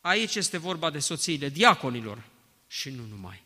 Aici 0.00 0.34
este 0.34 0.56
vorba 0.56 0.90
de 0.90 0.98
soțiile 0.98 1.48
diaconilor 1.48 2.22
și 2.66 2.90
nu 2.90 3.04
numai. 3.04 3.42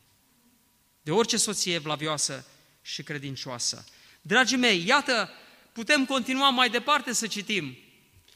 De 1.02 1.10
orice 1.10 1.36
soție 1.36 1.78
vlavioasă 1.78 2.46
și 2.82 3.02
credincioasă. 3.02 3.84
Dragii 4.20 4.56
mei, 4.56 4.86
iată, 4.86 5.30
putem 5.72 6.06
continua 6.06 6.50
mai 6.50 6.70
departe 6.70 7.12
să 7.12 7.26
citim. 7.26 7.76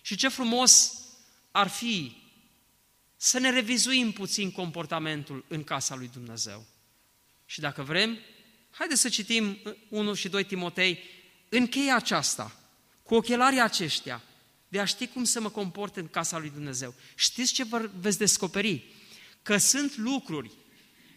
Și 0.01 0.17
ce 0.17 0.29
frumos 0.29 0.93
ar 1.51 1.69
fi 1.69 2.17
să 3.27 3.39
ne 3.39 3.51
revizuim 3.51 4.12
puțin 4.12 4.51
comportamentul 4.51 5.45
în 5.49 5.65
casa 5.65 5.95
lui 5.95 6.11
Dumnezeu. 6.12 6.67
Și 7.45 7.61
dacă 7.61 7.83
vrem, 7.83 8.19
haideți 8.71 9.01
să 9.01 9.09
citim 9.09 9.59
1 9.89 10.15
și 10.15 10.29
2 10.29 10.45
Timotei, 10.45 10.99
încheie 11.49 11.91
aceasta, 11.93 12.61
cu 13.03 13.15
ochelarii 13.15 13.61
aceștia, 13.61 14.23
de 14.69 14.81
a 14.81 14.85
ști 14.85 15.07
cum 15.07 15.25
să 15.25 15.41
mă 15.41 15.51
comport 15.51 15.97
în 15.97 16.09
casa 16.09 16.39
lui 16.39 16.51
Dumnezeu. 16.51 16.95
Știți 17.15 17.53
ce 17.53 17.65
vă 17.65 17.91
veți 18.01 18.19
descoperi? 18.19 18.85
Că 19.43 19.57
sunt 19.57 19.97
lucruri 19.97 20.51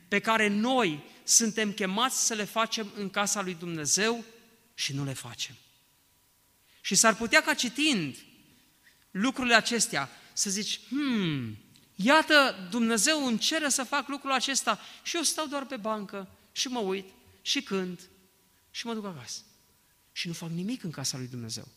pe 0.08 0.20
care 0.20 0.48
noi 0.48 1.04
suntem 1.24 1.72
chemați 1.72 2.26
să 2.26 2.34
le 2.34 2.44
facem 2.44 2.92
în 2.96 3.10
casa 3.10 3.42
lui 3.42 3.54
Dumnezeu 3.54 4.24
și 4.74 4.94
nu 4.94 5.04
le 5.04 5.14
facem. 5.14 5.56
Și 6.82 6.96
s-ar 6.96 7.16
putea 7.16 7.42
ca 7.42 7.54
citind 7.54 8.18
lucrurile 9.12 9.56
acestea 9.56 10.10
să 10.34 10.50
zici, 10.50 10.80
hmm, 10.88 11.58
iată, 12.04 12.68
Dumnezeu 12.70 13.26
îmi 13.26 13.38
cere 13.38 13.70
să 13.70 13.84
fac 13.84 14.08
lucrul 14.08 14.32
acesta 14.32 14.80
și 15.04 15.16
eu 15.16 15.22
stau 15.22 15.48
doar 15.48 15.66
pe 15.66 15.78
bancă 15.78 16.28
și 16.52 16.68
mă 16.68 16.80
uit 16.80 17.06
și 17.42 17.62
cânt 17.62 18.10
și 18.72 18.86
mă 18.86 18.94
duc 18.94 19.06
acasă. 19.06 19.40
Și 20.12 20.28
nu 20.28 20.34
fac 20.34 20.50
nimic 20.50 20.84
în 20.84 20.92
casa 20.92 21.18
lui 21.18 21.28
Dumnezeu. 21.28 21.68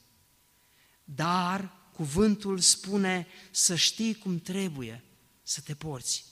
Dar 1.04 1.72
cuvântul 1.92 2.58
spune 2.58 3.26
să 3.50 3.74
știi 3.74 4.14
cum 4.14 4.40
trebuie 4.40 5.04
să 5.42 5.60
te 5.60 5.74
porți. 5.74 6.24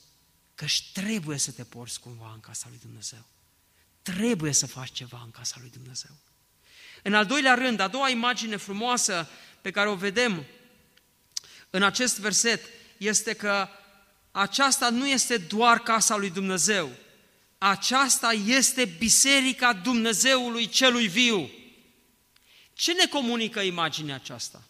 Că 0.55 0.67
trebuie 0.93 1.39
să 1.39 1.51
te 1.51 1.65
porți 1.65 2.01
cumva 2.01 2.31
în 2.35 2.41
casa 2.41 2.67
lui 2.69 2.79
Dumnezeu. 2.83 3.27
Trebuie 4.03 4.53
să 4.53 4.67
faci 4.67 4.93
ceva 4.93 5.21
în 5.25 5.31
casa 5.31 5.57
lui 5.61 5.71
Dumnezeu. 5.71 6.17
În 7.03 7.15
al 7.15 7.27
doilea 7.27 7.55
rând, 7.55 7.81
a 7.81 7.89
doua 7.89 8.09
imagine 8.09 8.57
frumoasă 8.57 9.29
pe 9.61 9.71
care 9.71 9.89
o 9.89 9.95
vedem 9.95 10.45
în 11.71 11.83
acest 11.83 12.19
verset 12.19 12.65
este 12.99 13.33
că 13.33 13.69
aceasta 14.31 14.91
nu 14.91 15.09
este 15.09 15.37
doar 15.37 15.79
casa 15.79 16.17
lui 16.17 16.31
Dumnezeu, 16.31 16.91
aceasta 17.59 18.33
este 18.33 18.85
biserica 18.85 19.73
Dumnezeului 19.73 20.69
celui 20.69 21.09
viu. 21.09 21.51
Ce 22.73 22.93
ne 22.93 23.07
comunică 23.07 23.61
imaginea 23.61 24.15
aceasta? 24.15 24.63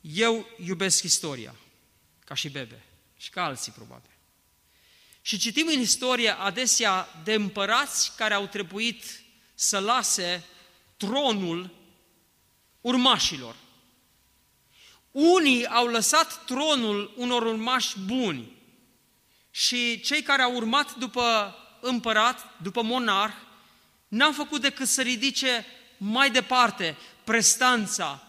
Eu 0.00 0.48
iubesc 0.64 1.02
istoria, 1.02 1.54
ca 2.24 2.34
și 2.34 2.48
bebe, 2.48 2.82
și 3.16 3.30
ca 3.30 3.44
alții 3.44 3.72
probabil. 3.72 4.10
Și 5.20 5.38
citim 5.38 5.66
în 5.66 5.80
istorie 5.80 6.30
adesea 6.30 7.08
de 7.24 7.34
împărați 7.34 8.16
care 8.16 8.34
au 8.34 8.46
trebuit 8.46 9.04
să 9.54 9.78
lase 9.78 10.44
tronul 10.96 11.70
urmașilor. 12.80 13.56
Unii 15.12 15.66
au 15.66 15.86
lăsat 15.86 16.44
tronul 16.44 17.12
unor 17.16 17.42
urmași 17.42 17.98
buni 17.98 18.52
și 19.50 20.00
cei 20.00 20.22
care 20.22 20.42
au 20.42 20.54
urmat 20.54 20.94
după 20.94 21.56
împărat, 21.80 22.54
după 22.62 22.82
monarh, 22.82 23.34
n-au 24.08 24.32
făcut 24.32 24.60
decât 24.60 24.88
să 24.88 25.02
ridice 25.02 25.66
mai 25.96 26.30
departe 26.30 26.96
prestanța, 27.24 28.22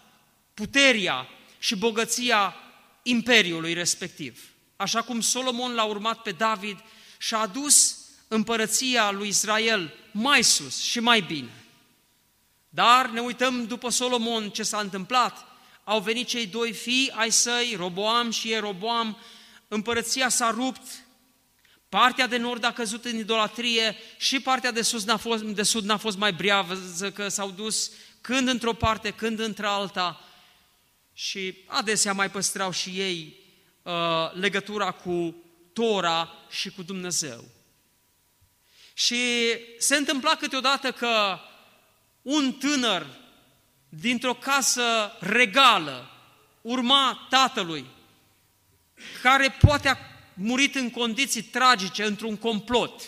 puteria 0.54 1.28
și 1.58 1.76
bogăția 1.76 2.54
imperiului 3.02 3.72
respectiv. 3.72 4.48
Așa 4.76 5.02
cum 5.02 5.20
Solomon 5.20 5.74
l-a 5.74 5.84
urmat 5.84 6.22
pe 6.22 6.30
David 6.30 6.78
și 7.18 7.34
a 7.34 7.38
adus 7.38 7.98
împărăția 8.28 9.10
lui 9.10 9.28
Israel 9.28 9.94
mai 10.12 10.42
sus 10.42 10.82
și 10.82 11.00
mai 11.00 11.20
bine. 11.20 11.64
Dar 12.68 13.08
ne 13.08 13.20
uităm 13.20 13.66
după 13.66 13.90
Solomon 13.90 14.50
ce 14.50 14.62
s-a 14.62 14.78
întâmplat. 14.78 15.46
Au 15.84 16.00
venit 16.00 16.28
cei 16.28 16.46
doi 16.46 16.72
fii 16.72 17.10
ai 17.14 17.30
săi, 17.30 17.74
Roboam 17.76 18.30
și 18.30 18.52
Eroboam, 18.52 19.18
împărăția 19.68 20.28
s-a 20.28 20.50
rupt, 20.50 21.04
partea 21.88 22.26
de 22.26 22.36
nord 22.36 22.64
a 22.64 22.72
căzut 22.72 23.04
în 23.04 23.18
idolatrie 23.18 23.96
și 24.18 24.40
partea 24.40 24.70
de, 24.70 24.82
sus 24.82 25.04
n-a 25.04 25.16
fost, 25.16 25.42
de 25.42 25.62
sud 25.62 25.84
n-a 25.84 25.96
fost 25.96 26.16
mai 26.16 26.32
breavă, 26.32 26.78
că 27.14 27.28
s-au 27.28 27.50
dus 27.50 27.90
când 28.20 28.48
într-o 28.48 28.72
parte, 28.72 29.10
când 29.10 29.38
într-alta. 29.38 30.20
Și 31.12 31.56
adesea 31.66 32.12
mai 32.12 32.30
păstrau 32.30 32.70
și 32.70 32.90
ei 32.90 33.36
uh, 33.82 33.92
legătura 34.32 34.90
cu 34.90 35.36
Tora 35.72 36.32
și 36.50 36.70
cu 36.70 36.82
Dumnezeu. 36.82 37.44
Și 38.94 39.16
se 39.78 39.96
întâmpla 39.96 40.34
câteodată 40.34 40.92
că 40.92 41.38
un 42.22 42.52
tânăr 42.52 43.06
dintr-o 44.00 44.34
casă 44.34 45.12
regală 45.20 46.10
urma 46.60 47.26
tatălui, 47.30 47.84
care 49.22 49.56
poate 49.60 49.88
a 49.88 49.96
murit 50.34 50.74
în 50.74 50.90
condiții 50.90 51.42
tragice, 51.42 52.04
într-un 52.04 52.36
complot, 52.36 53.02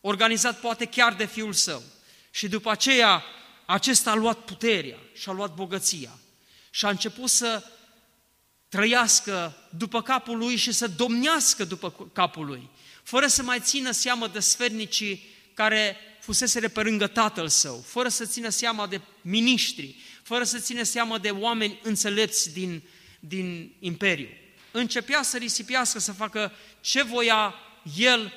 organizat 0.00 0.60
poate 0.60 0.84
chiar 0.84 1.14
de 1.14 1.26
fiul 1.26 1.52
său. 1.52 1.82
Și 2.30 2.48
după 2.48 2.70
aceea, 2.70 3.24
acesta 3.64 4.10
a 4.10 4.14
luat 4.14 4.38
puterea 4.38 4.98
și 5.14 5.28
a 5.28 5.32
luat 5.32 5.54
bogăția 5.54 6.18
și 6.70 6.84
a 6.84 6.88
început 6.88 7.30
să 7.30 7.64
trăiască 8.68 9.56
după 9.70 10.02
capul 10.02 10.38
lui 10.38 10.56
și 10.56 10.72
să 10.72 10.86
domnească 10.86 11.64
după 11.64 11.90
capul 12.12 12.46
lui, 12.46 12.68
fără 13.02 13.26
să 13.26 13.42
mai 13.42 13.60
țină 13.60 13.90
seamă 13.90 14.26
de 14.26 14.40
sfernicii 14.40 15.34
care 15.54 15.96
fusese 16.26 16.68
pe 16.68 16.82
lângă 16.82 17.06
tatăl 17.06 17.48
său, 17.48 17.84
fără 17.86 18.08
să 18.08 18.24
țină 18.24 18.48
seama 18.48 18.86
de 18.86 19.00
miniștri, 19.20 19.96
fără 20.22 20.44
să 20.44 20.58
țină 20.58 20.82
seama 20.82 21.18
de 21.18 21.30
oameni 21.30 21.78
înțelepți 21.82 22.52
din, 22.52 22.82
din 23.20 23.72
imperiu. 23.78 24.28
Începea 24.70 25.22
să 25.22 25.36
risipiască, 25.36 25.98
să 25.98 26.12
facă 26.12 26.52
ce 26.80 27.02
voia 27.02 27.54
el 27.96 28.32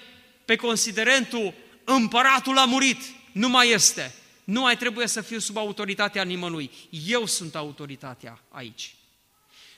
pe 0.45 0.56
considerentul 0.56 1.54
împăratul 1.84 2.58
a 2.58 2.65
murit, 2.65 3.02
nu 3.32 3.49
mai 3.49 3.69
este, 3.69 4.15
nu 4.43 4.62
mai 4.62 4.78
trebuie 4.78 5.08
să 5.08 5.21
fiu 5.21 5.39
sub 5.39 5.58
autoritatea 5.58 6.23
nimănui, 6.23 6.71
eu 7.06 7.25
sunt 7.25 7.56
autoritatea 7.56 8.43
aici. 8.49 8.95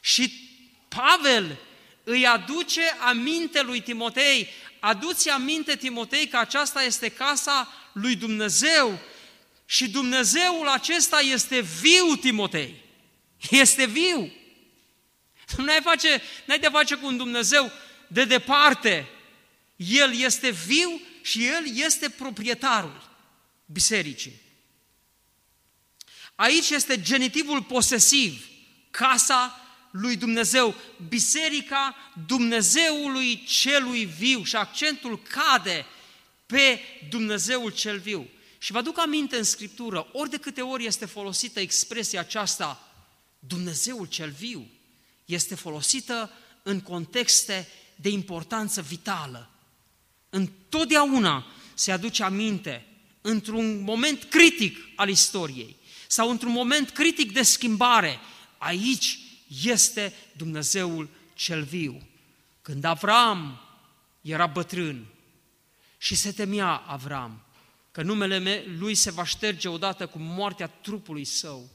Și 0.02 0.34
Pavel 0.88 1.60
îi 2.04 2.26
aduce 2.26 2.82
aminte 3.00 3.62
lui 3.62 3.82
Timotei, 3.82 4.48
aduți 4.82 5.30
aminte 5.30 5.76
Timotei 5.76 6.28
că 6.28 6.38
aceasta 6.38 6.84
este 6.84 7.10
casa 7.10 7.74
lui 7.94 8.16
Dumnezeu 8.16 9.00
și 9.66 9.90
Dumnezeul 9.90 10.68
acesta 10.68 11.20
este 11.20 11.60
viu, 11.60 12.16
Timotei. 12.16 12.76
Este 13.50 13.86
viu. 13.86 14.32
Nu 15.58 15.72
ai, 15.72 15.82
face, 15.82 16.22
n-ai 16.46 16.60
de 16.60 16.68
face 16.68 16.96
cu 16.96 17.06
un 17.06 17.18
Dumnezeu 17.18 17.72
de 18.08 18.26
departe. 18.26 19.10
El 19.76 20.16
este 20.16 20.50
viu 20.50 21.02
și 21.22 21.46
El 21.46 21.78
este 21.78 22.10
proprietarul 22.10 23.10
bisericii. 23.66 24.42
Aici 26.36 26.70
este 26.70 27.02
genitivul 27.02 27.64
posesiv, 27.64 28.48
casa 28.92 29.61
lui 29.92 30.16
Dumnezeu, 30.16 30.76
biserica 31.10 31.96
Dumnezeului 32.28 33.44
celui 33.44 34.06
viu 34.06 34.44
și 34.44 34.56
accentul 34.56 35.22
cade 35.22 35.86
pe 36.46 36.80
Dumnezeul 37.10 37.72
cel 37.72 38.00
viu. 38.00 38.30
Și 38.58 38.72
vă 38.72 38.78
aduc 38.78 39.00
aminte 39.00 39.38
în 39.38 39.44
Scriptură, 39.44 40.08
ori 40.12 40.30
de 40.30 40.38
câte 40.38 40.62
ori 40.62 40.86
este 40.86 41.06
folosită 41.06 41.60
expresia 41.60 42.20
aceasta, 42.20 42.92
Dumnezeul 43.40 44.06
cel 44.06 44.30
viu, 44.30 44.68
este 45.26 45.56
folosită 45.56 46.32
în 46.64 46.82
contexte 46.82 47.68
de 47.96 48.10
importanță 48.10 48.82
vitală. 48.82 49.50
Întotdeauna 50.30 51.46
se 51.74 51.92
aduce 51.92 52.24
aminte, 52.24 52.86
într-un 53.22 53.84
moment 53.84 54.24
critic 54.24 54.78
al 54.96 55.10
istoriei 55.10 55.76
sau 56.08 56.30
într-un 56.30 56.52
moment 56.52 56.90
critic 56.90 57.32
de 57.32 57.42
schimbare, 57.42 58.20
aici 58.58 59.20
este 59.64 60.14
Dumnezeul 60.38 61.10
cel 61.34 61.64
viu. 61.64 62.02
Când 62.62 62.84
Avram 62.84 63.62
era 64.22 64.48
bătrân 64.48 65.06
și 65.98 66.16
se 66.16 66.32
temea 66.32 66.76
Avram 66.76 67.42
că 67.92 68.02
numele 68.02 68.66
lui 68.78 68.96
se 68.96 69.12
va 69.12 69.24
șterge 69.24 69.68
odată 69.68 70.08
cu 70.08 70.20
moartea 70.20 70.68
trupului 70.68 71.26
său, 71.26 71.70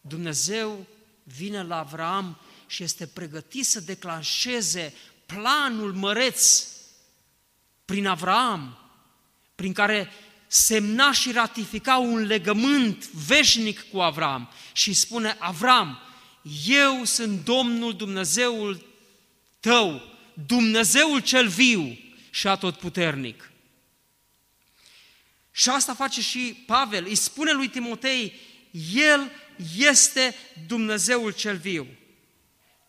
Dumnezeu 0.00 0.86
vine 1.22 1.62
la 1.62 1.78
Avram 1.78 2.40
și 2.66 2.82
este 2.82 3.06
pregătit 3.06 3.66
să 3.66 3.80
declanșeze 3.80 4.94
planul 5.26 5.92
măreț 5.92 6.66
prin 7.84 8.06
Avram, 8.06 8.78
prin 9.54 9.72
care 9.72 10.08
semna 10.46 11.12
și 11.12 11.32
ratifica 11.32 11.96
un 11.96 12.18
legământ 12.18 13.10
veșnic 13.10 13.90
cu 13.90 14.00
Avram 14.00 14.50
și 14.72 14.92
spune, 14.92 15.36
Avram, 15.38 15.98
eu 16.66 17.04
sunt 17.04 17.44
Domnul 17.44 17.96
Dumnezeul 17.96 18.86
tău, 19.60 20.02
Dumnezeul 20.46 21.20
cel 21.20 21.48
viu 21.48 21.98
și 22.30 22.48
atotputernic. 22.48 23.50
Și 25.50 25.68
asta 25.68 25.94
face 25.94 26.20
și 26.20 26.62
Pavel, 26.66 27.04
îi 27.04 27.14
spune 27.14 27.52
lui 27.52 27.68
Timotei, 27.68 28.32
El 28.94 29.30
este 29.76 30.34
Dumnezeul 30.66 31.32
cel 31.32 31.56
viu. 31.56 31.86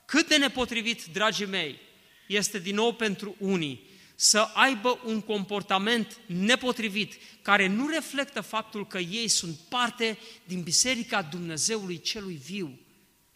Cât 0.06 0.28
de 0.28 0.38
nepotrivit, 0.38 1.06
dragii 1.06 1.46
mei, 1.46 1.80
este 2.28 2.60
din 2.60 2.76
nou 2.76 2.94
pentru 2.94 3.36
unii 3.40 3.92
să 4.16 4.40
aibă 4.54 5.00
un 5.06 5.22
comportament 5.22 6.20
nepotrivit, 6.26 7.14
care 7.42 7.68
nu 7.68 7.88
reflectă 7.88 8.42
faptul 8.42 8.88
că 8.88 8.98
ei 8.98 9.28
sunt 9.28 9.58
parte 9.70 10.18
din 10.44 10.62
Biserica 10.62 11.22
Dumnezeului 11.22 12.02
celui 12.02 12.42
viu. 12.46 12.80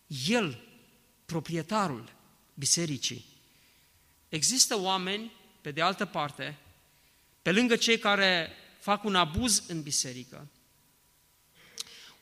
El, 0.08 0.64
proprietarul 1.26 2.16
bisericii. 2.54 3.26
Există 4.30 4.78
oameni, 4.80 5.32
pe 5.62 5.72
de 5.72 5.82
altă 5.82 6.06
parte, 6.06 6.58
pe 7.42 7.52
lângă 7.52 7.76
cei 7.76 8.00
care 8.00 8.52
fac 8.80 9.04
un 9.04 9.16
abuz 9.16 9.64
în 9.68 9.82
biserică, 9.82 10.48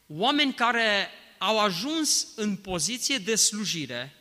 oameni 0.07 0.53
care 0.53 1.09
au 1.37 1.59
ajuns 1.59 2.27
în 2.35 2.55
poziție 2.55 3.17
de 3.17 3.35
slujire 3.35 4.15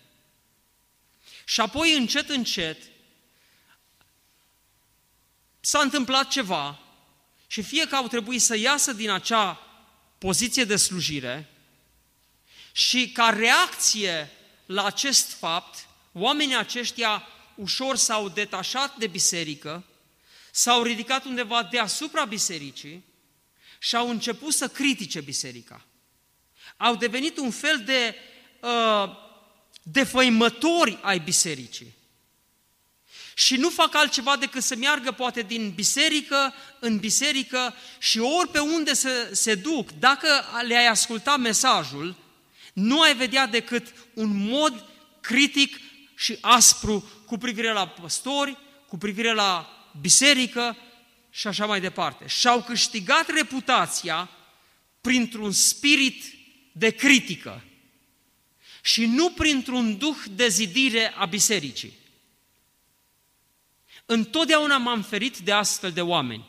și 1.45 1.61
apoi 1.61 1.97
încet, 1.97 2.29
încet 2.29 2.83
s-a 5.61 5.81
întâmplat 5.81 6.29
ceva 6.29 6.79
și 7.47 7.63
fie 7.63 7.87
că 7.87 7.95
au 7.95 8.07
trebuit 8.07 8.43
să 8.43 8.57
iasă 8.57 8.93
din 8.93 9.11
acea 9.11 9.61
poziție 10.19 10.65
de 10.65 10.77
slujire 10.77 11.54
și 12.77 13.11
ca 13.11 13.29
reacție 13.29 14.31
la 14.67 14.85
acest 14.85 15.33
fapt, 15.33 15.87
oamenii 16.13 16.57
aceștia 16.57 17.27
ușor 17.55 17.97
s-au 17.97 18.29
detașat 18.29 18.97
de 18.97 19.07
biserică, 19.07 19.85
s-au 20.51 20.83
ridicat 20.83 21.25
undeva 21.25 21.63
deasupra 21.63 22.25
bisericii 22.25 23.05
și 23.79 23.97
au 23.97 24.11
început 24.11 24.55
să 24.55 24.69
critique 24.69 25.21
biserica. 25.21 25.85
Au 26.77 26.97
devenit 26.97 27.39
un 27.39 27.51
fel 27.51 27.83
de 27.85 28.15
uh, 28.61 29.11
defăimători 29.83 30.99
ai 31.03 31.19
bisericii. 31.19 31.95
Și 33.35 33.57
nu 33.57 33.71
fac 33.71 33.95
altceva 33.95 34.37
decât 34.37 34.63
să 34.63 34.77
meargă 34.77 35.13
poate 35.13 35.43
din 35.43 35.71
biserică 35.71 36.55
în 36.79 36.99
biserică 36.99 37.75
și 37.99 38.19
ori 38.19 38.49
pe 38.49 38.59
unde 38.59 38.93
se, 38.93 39.31
se 39.33 39.55
duc, 39.55 39.91
dacă 39.91 40.45
le-ai 40.67 40.87
asculta 40.87 41.37
mesajul, 41.37 42.23
nu 42.75 43.01
ai 43.01 43.17
vedea 43.17 43.47
decât 43.47 43.95
un 44.15 44.37
mod 44.37 44.85
critic 45.21 45.81
și 46.15 46.39
aspru 46.41 47.11
cu 47.27 47.39
privire 47.39 47.73
la 47.73 47.89
păstori, 47.89 48.59
cu 48.89 48.99
privire 48.99 49.33
la 49.33 49.69
biserică 50.01 50.77
și 51.31 51.47
așa 51.47 51.67
mai 51.67 51.81
departe. 51.81 52.27
Și-au 52.27 52.63
câștigat 52.63 53.29
reputația 53.29 54.31
printr-un 55.01 55.53
spirit 55.53 56.25
de 56.73 56.91
critică 56.91 57.65
și 58.83 59.07
nu 59.07 59.31
printr-un 59.31 59.97
duh 59.99 60.17
de 60.31 60.49
zidire 60.49 61.15
a 61.17 61.25
bisericii. 61.25 61.93
Întotdeauna 64.07 64.77
m-am 64.77 65.03
ferit 65.03 65.39
de 65.39 65.53
astfel 65.53 65.93
de 65.93 66.01
oameni. 66.01 66.47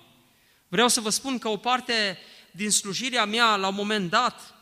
Vreau 0.67 0.87
să 0.87 1.01
vă 1.01 1.09
spun 1.09 1.37
că 1.37 1.47
o 1.47 1.57
parte 1.57 2.17
din 2.51 2.69
slujirea 2.69 3.25
mea, 3.25 3.55
la 3.55 3.67
un 3.67 3.75
moment 3.75 4.09
dat, 4.09 4.54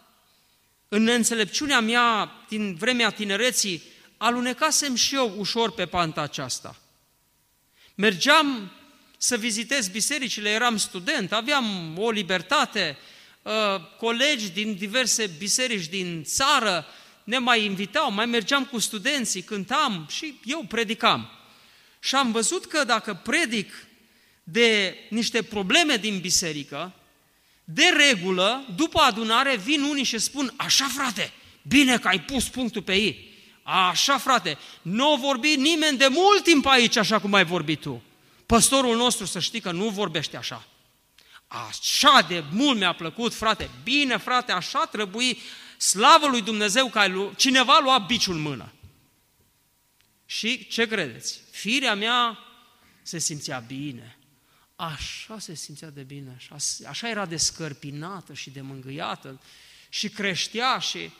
în 0.87 1.07
înțelepciunea 1.07 1.79
mea 1.79 2.31
din 2.49 2.75
vremea 2.75 3.09
tinereții, 3.09 3.83
alunecasem 4.17 4.95
și 4.95 5.15
eu 5.15 5.33
ușor 5.37 5.71
pe 5.71 5.85
panta 5.85 6.21
aceasta. 6.21 6.75
Mergeam 7.95 8.71
să 9.17 9.37
vizitez 9.37 9.87
bisericile, 9.87 10.49
eram 10.49 10.77
student, 10.77 11.31
aveam 11.31 11.97
o 11.97 12.09
libertate, 12.11 12.97
uh, 13.41 13.51
colegi 13.97 14.49
din 14.49 14.75
diverse 14.75 15.27
biserici 15.37 15.87
din 15.87 16.23
țară 16.23 16.85
ne 17.23 17.37
mai 17.37 17.63
invitau, 17.63 18.11
mai 18.11 18.25
mergeam 18.25 18.65
cu 18.65 18.79
studenții, 18.79 19.41
cântam 19.41 20.07
și 20.09 20.39
eu 20.45 20.65
predicam. 20.67 21.29
Și 21.99 22.15
am 22.15 22.31
văzut 22.31 22.65
că 22.65 22.83
dacă 22.83 23.13
predic 23.13 23.87
de 24.43 24.97
niște 25.09 25.41
probleme 25.41 25.95
din 25.95 26.19
biserică, 26.19 26.93
de 27.63 27.83
regulă, 27.97 28.65
după 28.75 28.99
adunare, 28.99 29.55
vin 29.55 29.81
unii 29.81 30.03
și 30.03 30.17
spun, 30.17 30.53
așa 30.55 30.87
frate, 30.87 31.33
bine 31.61 31.97
că 31.97 32.07
ai 32.07 32.21
pus 32.21 32.49
punctul 32.49 32.81
pe 32.81 32.93
ei. 32.93 33.31
Așa 33.63 34.17
frate, 34.17 34.57
nu 34.81 35.11
a 35.11 35.15
vorbit 35.15 35.57
nimeni 35.57 35.97
de 35.97 36.07
mult 36.07 36.43
timp 36.43 36.65
aici 36.65 36.95
așa 36.95 37.19
cum 37.19 37.33
ai 37.33 37.45
vorbit 37.45 37.81
tu. 37.81 38.03
Păstorul 38.45 38.95
nostru 38.95 39.25
să 39.25 39.39
știi 39.39 39.59
că 39.59 39.71
nu 39.71 39.89
vorbește 39.89 40.37
așa. 40.37 40.67
Așa 41.47 42.25
de 42.27 42.43
mult 42.51 42.77
mi-a 42.77 42.93
plăcut, 42.93 43.33
frate. 43.33 43.69
Bine, 43.83 44.17
frate, 44.17 44.51
așa 44.51 44.85
trebuie. 44.85 45.37
Slavă 45.77 46.27
lui 46.27 46.41
Dumnezeu 46.41 46.89
că 46.89 47.29
cineva 47.35 47.73
a 47.73 47.81
luat 47.81 48.05
biciul 48.05 48.35
în 48.35 48.41
mână. 48.41 48.71
Și 50.25 50.67
ce 50.67 50.87
credeți? 50.87 51.39
Firea 51.51 51.95
mea 51.95 52.37
se 53.01 53.19
simțea 53.19 53.59
bine. 53.67 54.17
Așa 54.75 55.39
se 55.39 55.53
simțea 55.53 55.89
de 55.89 56.03
bine, 56.03 56.33
așa, 56.35 56.55
așa 56.87 57.09
era 57.09 57.25
de 57.25 57.37
scărpinată 57.37 58.33
și 58.33 58.49
de 58.49 58.61
mângâiată 58.61 59.41
și 59.89 60.09
creștea 60.09 60.79
și, 60.79 61.11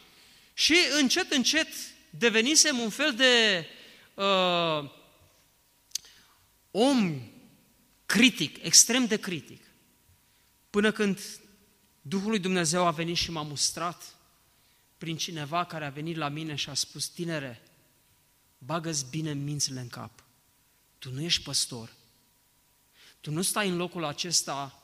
și 0.54 0.76
încet, 1.00 1.32
încet 1.32 1.68
devenisem 2.10 2.80
un 2.80 2.90
fel 2.90 3.16
de 3.16 3.66
uh, 4.14 4.92
om 6.72 7.22
critic, 8.06 8.64
extrem 8.64 9.06
de 9.06 9.18
critic. 9.18 9.62
Până 10.70 10.92
când 10.92 11.20
Duhul 12.02 12.30
lui 12.30 12.40
Dumnezeu 12.40 12.86
a 12.86 12.92
venit 12.92 13.18
și 13.18 13.32
m-a 13.32 13.42
mustrat 13.42 14.16
prin 14.98 15.18
cineva 15.18 15.66
care 15.66 15.86
a 15.86 15.90
venit 15.90 16.16
la 16.16 16.30
mine 16.30 16.56
și 16.56 16.70
a 16.70 16.74
spus, 16.74 17.08
tinere, 17.08 17.62
bagă-ți 18.58 19.10
bine 19.10 19.34
mințile 19.34 19.80
în 19.80 19.88
cap. 19.88 20.24
Tu 21.00 21.12
nu 21.12 21.22
ești 21.22 21.44
păstor. 21.44 21.94
Tu 23.24 23.32
nu 23.32 23.42
stai 23.42 23.70
în 23.70 23.76
locul 23.76 24.04
acesta 24.04 24.84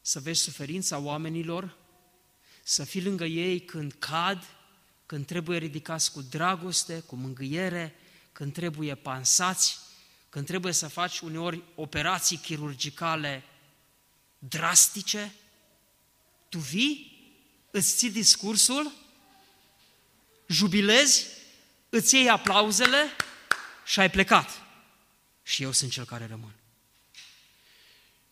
să 0.00 0.20
vezi 0.20 0.40
suferința 0.40 0.98
oamenilor, 0.98 1.76
să 2.62 2.84
fii 2.84 3.02
lângă 3.02 3.24
ei 3.24 3.60
când 3.60 3.92
cad, 3.92 4.44
când 5.06 5.26
trebuie 5.26 5.58
ridicați 5.58 6.12
cu 6.12 6.22
dragoste, 6.22 7.00
cu 7.00 7.16
mângâiere, 7.16 7.94
când 8.32 8.52
trebuie 8.52 8.94
pansați, 8.94 9.78
când 10.28 10.46
trebuie 10.46 10.72
să 10.72 10.88
faci 10.88 11.20
uneori 11.20 11.62
operații 11.74 12.36
chirurgicale 12.36 13.44
drastice, 14.38 15.34
tu 16.48 16.58
vii, 16.58 17.22
îți 17.70 17.96
ții 17.96 18.10
discursul, 18.10 18.92
jubilezi, 20.46 21.26
îți 21.88 22.14
iei 22.14 22.28
aplauzele 22.28 23.06
și 23.84 24.00
ai 24.00 24.10
plecat. 24.10 24.62
Și 25.42 25.62
eu 25.62 25.72
sunt 25.72 25.90
cel 25.90 26.04
care 26.04 26.26
rămân. 26.26 26.54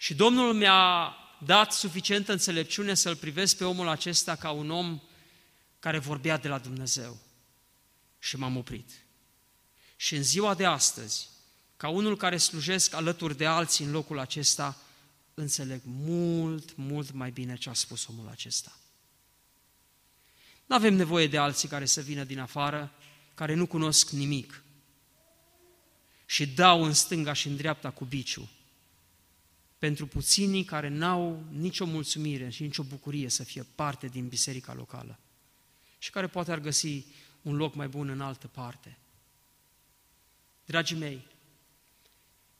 Și 0.03 0.15
Domnul 0.15 0.55
mi-a 0.55 1.15
dat 1.45 1.73
suficientă 1.73 2.33
înțelepciune 2.33 2.95
să-l 2.95 3.17
privesc 3.17 3.57
pe 3.57 3.65
omul 3.65 3.89
acesta 3.89 4.37
ca 4.37 4.51
un 4.51 4.71
om 4.71 5.01
care 5.79 5.99
vorbea 5.99 6.37
de 6.37 6.49
la 6.49 6.59
Dumnezeu. 6.59 7.19
Și 8.19 8.37
m-am 8.37 8.57
oprit. 8.57 8.91
Și 9.97 10.17
în 10.17 10.23
ziua 10.23 10.55
de 10.55 10.65
astăzi, 10.65 11.29
ca 11.77 11.89
unul 11.89 12.17
care 12.17 12.37
slujesc 12.37 12.95
alături 12.95 13.37
de 13.37 13.47
alții 13.47 13.85
în 13.85 13.91
locul 13.91 14.19
acesta, 14.19 14.77
înțeleg 15.35 15.81
mult, 15.85 16.77
mult 16.77 17.13
mai 17.13 17.31
bine 17.31 17.57
ce 17.57 17.69
a 17.69 17.75
spus 17.75 18.07
omul 18.07 18.29
acesta. 18.29 18.79
Nu 20.67 20.75
avem 20.75 20.95
nevoie 20.95 21.27
de 21.27 21.39
alții 21.39 21.69
care 21.69 21.85
să 21.85 22.01
vină 22.01 22.25
din 22.25 22.39
afară, 22.39 22.93
care 23.35 23.55
nu 23.55 23.67
cunosc 23.67 24.11
nimic 24.11 24.63
și 26.27 26.47
dau 26.47 26.85
în 26.85 26.93
stânga 26.93 27.33
și 27.33 27.49
în 27.49 27.57
dreapta 27.57 27.91
cu 27.91 28.05
biciu 28.05 28.51
pentru 29.83 30.07
puținii 30.07 30.65
care 30.65 30.89
n-au 30.89 31.45
nicio 31.51 31.85
mulțumire 31.85 32.49
și 32.49 32.63
nicio 32.63 32.83
bucurie 32.83 33.29
să 33.29 33.45
fie 33.45 33.67
parte 33.75 34.07
din 34.07 34.29
biserica 34.29 34.75
locală 34.75 35.19
și 35.99 36.11
care 36.11 36.27
poate 36.27 36.53
ar 36.53 36.59
găsi 36.59 37.05
un 37.43 37.57
loc 37.57 37.75
mai 37.75 37.89
bun 37.89 38.09
în 38.09 38.21
altă 38.21 38.47
parte. 38.47 38.99
Dragii 40.65 40.97
mei, 40.97 41.27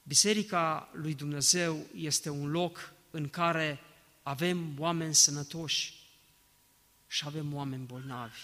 Biserica 0.03 0.91
lui 0.93 1.15
Dumnezeu 1.15 1.87
este 1.95 2.31
un 2.31 2.51
loc 2.51 2.93
în 3.11 3.29
care 3.29 3.81
avem 4.23 4.75
oameni 4.79 5.15
sănătoși 5.15 5.95
și 7.07 7.23
avem 7.27 7.55
oameni 7.55 7.85
bolnavi. 7.85 8.39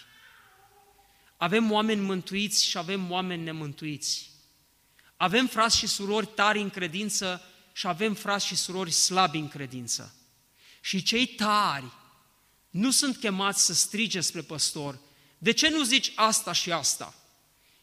Avem 1.36 1.70
oameni 1.70 2.00
mântuiți 2.00 2.64
și 2.64 2.78
avem 2.78 3.10
oameni 3.10 3.42
nemântuiți. 3.42 4.30
Avem 5.16 5.46
frați 5.46 5.76
și 5.76 5.86
surori 5.86 6.26
tari 6.26 6.60
în 6.60 6.70
credință 6.70 7.42
și 7.78 7.86
avem 7.86 8.14
frați 8.14 8.46
și 8.46 8.56
surori 8.56 8.90
slabi 8.90 9.38
în 9.38 9.48
credință. 9.48 10.14
Și 10.80 11.02
cei 11.02 11.26
tari 11.26 11.92
nu 12.70 12.90
sunt 12.90 13.16
chemați 13.16 13.64
să 13.64 13.74
strige 13.74 14.20
spre 14.20 14.42
păstor, 14.42 14.98
de 15.38 15.52
ce 15.52 15.68
nu 15.68 15.82
zici 15.82 16.12
asta 16.14 16.52
și 16.52 16.72
asta? 16.72 17.14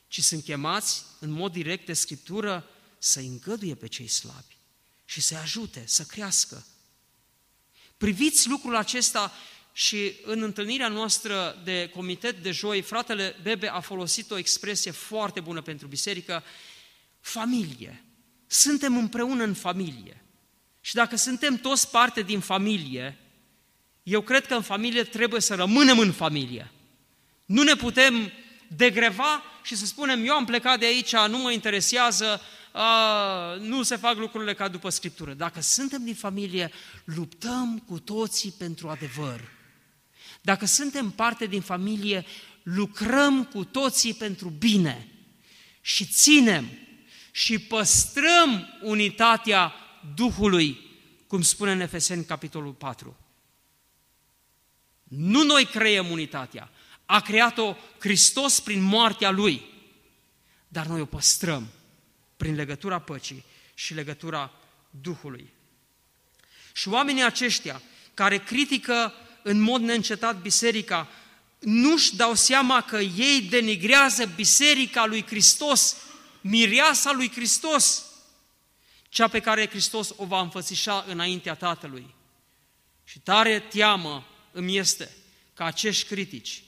Ci 0.07 0.19
sunt 0.19 0.43
chemați 0.43 1.03
în 1.19 1.29
mod 1.29 1.51
direct 1.51 1.85
de 1.85 1.93
Scriptură 1.93 2.69
să 2.97 3.19
îngăduie 3.19 3.75
pe 3.75 3.87
cei 3.87 4.07
slabi 4.07 4.57
și 5.05 5.21
să-i 5.21 5.37
ajute 5.37 5.83
să 5.87 6.03
crească. 6.03 6.65
Priviți 7.97 8.47
lucrul 8.47 8.75
acesta 8.75 9.33
și 9.73 10.13
în 10.23 10.41
întâlnirea 10.41 10.87
noastră 10.87 11.61
de 11.63 11.89
comitet 11.93 12.43
de 12.43 12.51
joi, 12.51 12.81
fratele 12.81 13.39
Bebe 13.41 13.67
a 13.67 13.79
folosit 13.79 14.31
o 14.31 14.37
expresie 14.37 14.91
foarte 14.91 15.39
bună 15.39 15.61
pentru 15.61 15.87
biserică, 15.87 16.43
familie. 17.19 18.04
Suntem 18.55 18.97
împreună 18.97 19.43
în 19.43 19.53
familie. 19.53 20.23
Și 20.81 20.93
dacă 20.93 21.15
suntem 21.15 21.55
toți 21.57 21.89
parte 21.89 22.21
din 22.21 22.39
familie, 22.39 23.17
eu 24.03 24.21
cred 24.21 24.45
că 24.45 24.53
în 24.53 24.61
familie 24.61 25.03
trebuie 25.03 25.41
să 25.41 25.55
rămânem 25.55 25.99
în 25.99 26.11
familie. 26.11 26.71
Nu 27.45 27.63
ne 27.63 27.75
putem 27.75 28.31
degreva 28.67 29.43
și 29.63 29.75
să 29.75 29.85
spunem, 29.85 30.25
eu 30.25 30.33
am 30.33 30.45
plecat 30.45 30.79
de 30.79 30.85
aici, 30.85 31.15
nu 31.15 31.37
mă 31.37 31.51
interesează, 31.51 32.41
a, 32.71 33.55
nu 33.55 33.83
se 33.83 33.95
fac 33.95 34.17
lucrurile 34.17 34.53
ca 34.53 34.67
după 34.67 34.89
Scriptură. 34.89 35.33
Dacă 35.33 35.61
suntem 35.61 36.03
din 36.03 36.15
familie, 36.15 36.71
luptăm 37.03 37.83
cu 37.87 37.99
toții 37.99 38.53
pentru 38.57 38.89
adevăr. 38.89 39.51
Dacă 40.41 40.65
suntem 40.65 41.09
parte 41.09 41.45
din 41.45 41.61
familie, 41.61 42.25
lucrăm 42.63 43.43
cu 43.43 43.63
toții 43.63 44.13
pentru 44.13 44.49
bine 44.49 45.07
și 45.81 46.05
ținem 46.05 46.84
și 47.35 47.59
păstrăm 47.59 48.77
unitatea 48.81 49.73
Duhului, 50.15 50.79
cum 51.27 51.41
spune 51.41 51.71
în 51.71 51.79
Efeseni 51.79 52.25
capitolul 52.25 52.73
4. 52.73 53.17
Nu 55.03 55.43
noi 55.43 55.65
creăm 55.65 56.11
unitatea, 56.11 56.71
a 57.05 57.21
creat-o 57.21 57.75
Hristos 57.99 58.59
prin 58.59 58.81
moartea 58.81 59.31
Lui, 59.31 59.61
dar 60.67 60.85
noi 60.85 61.01
o 61.01 61.05
păstrăm 61.05 61.67
prin 62.37 62.55
legătura 62.55 62.99
păcii 62.99 63.43
și 63.73 63.93
legătura 63.93 64.51
Duhului. 64.89 65.53
Și 66.73 66.87
oamenii 66.87 67.23
aceștia 67.23 67.81
care 68.13 68.37
critică 68.37 69.13
în 69.43 69.59
mod 69.59 69.81
neîncetat 69.81 70.41
biserica, 70.41 71.09
nu-și 71.59 72.15
dau 72.15 72.33
seama 72.33 72.81
că 72.81 72.97
ei 72.97 73.41
denigrează 73.49 74.25
biserica 74.25 75.05
lui 75.05 75.25
Hristos, 75.25 75.97
mireasa 76.47 77.11
lui 77.11 77.31
Hristos, 77.31 78.05
cea 79.09 79.27
pe 79.27 79.39
care 79.39 79.69
Hristos 79.69 80.13
o 80.15 80.25
va 80.25 80.41
înfățișa 80.41 81.05
înaintea 81.07 81.55
Tatălui. 81.55 82.15
Și 83.03 83.19
tare 83.19 83.59
teamă 83.59 84.25
îmi 84.51 84.77
este 84.77 85.15
că 85.53 85.63
acești 85.63 86.07
critici 86.07 86.63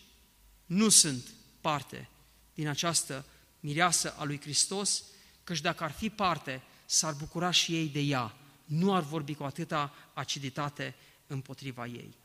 nu 0.66 0.90
sunt 0.90 1.28
parte 1.62 2.10
din 2.54 2.68
această 2.68 3.26
mireasă 3.60 4.16
a 4.18 4.24
lui 4.24 4.42
Hristos, 4.42 5.04
căci 5.44 5.62
dacă 5.62 5.84
ar 5.84 5.92
fi 5.92 6.10
parte, 6.10 6.62
s-ar 6.86 7.14
bucura 7.14 7.52
și 7.52 7.76
ei 7.76 7.88
de 7.88 8.00
ea, 8.00 8.36
nu 8.66 8.96
ar 8.96 9.04
vorbi 9.04 9.34
cu 9.34 9.44
atâta 9.44 9.94
aciditate 10.14 10.96
împotriva 11.28 11.86
ei. 11.86 12.18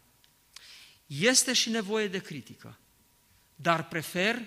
Este 1.06 1.52
și 1.52 1.70
nevoie 1.70 2.08
de 2.08 2.18
critică, 2.18 2.78
dar 3.54 3.88
prefer 3.88 4.38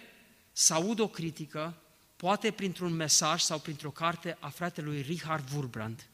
să 0.51 0.73
aud 0.73 0.99
o 0.99 1.07
critică, 1.07 1.79
poate 2.25 2.51
printr-un 2.51 2.93
mesaj 2.93 3.41
sau 3.41 3.59
printr-o 3.59 3.91
carte 3.91 4.37
a 4.39 4.49
fratelui 4.49 5.01
Richard 5.01 5.49
Wurbrand, 5.53 6.05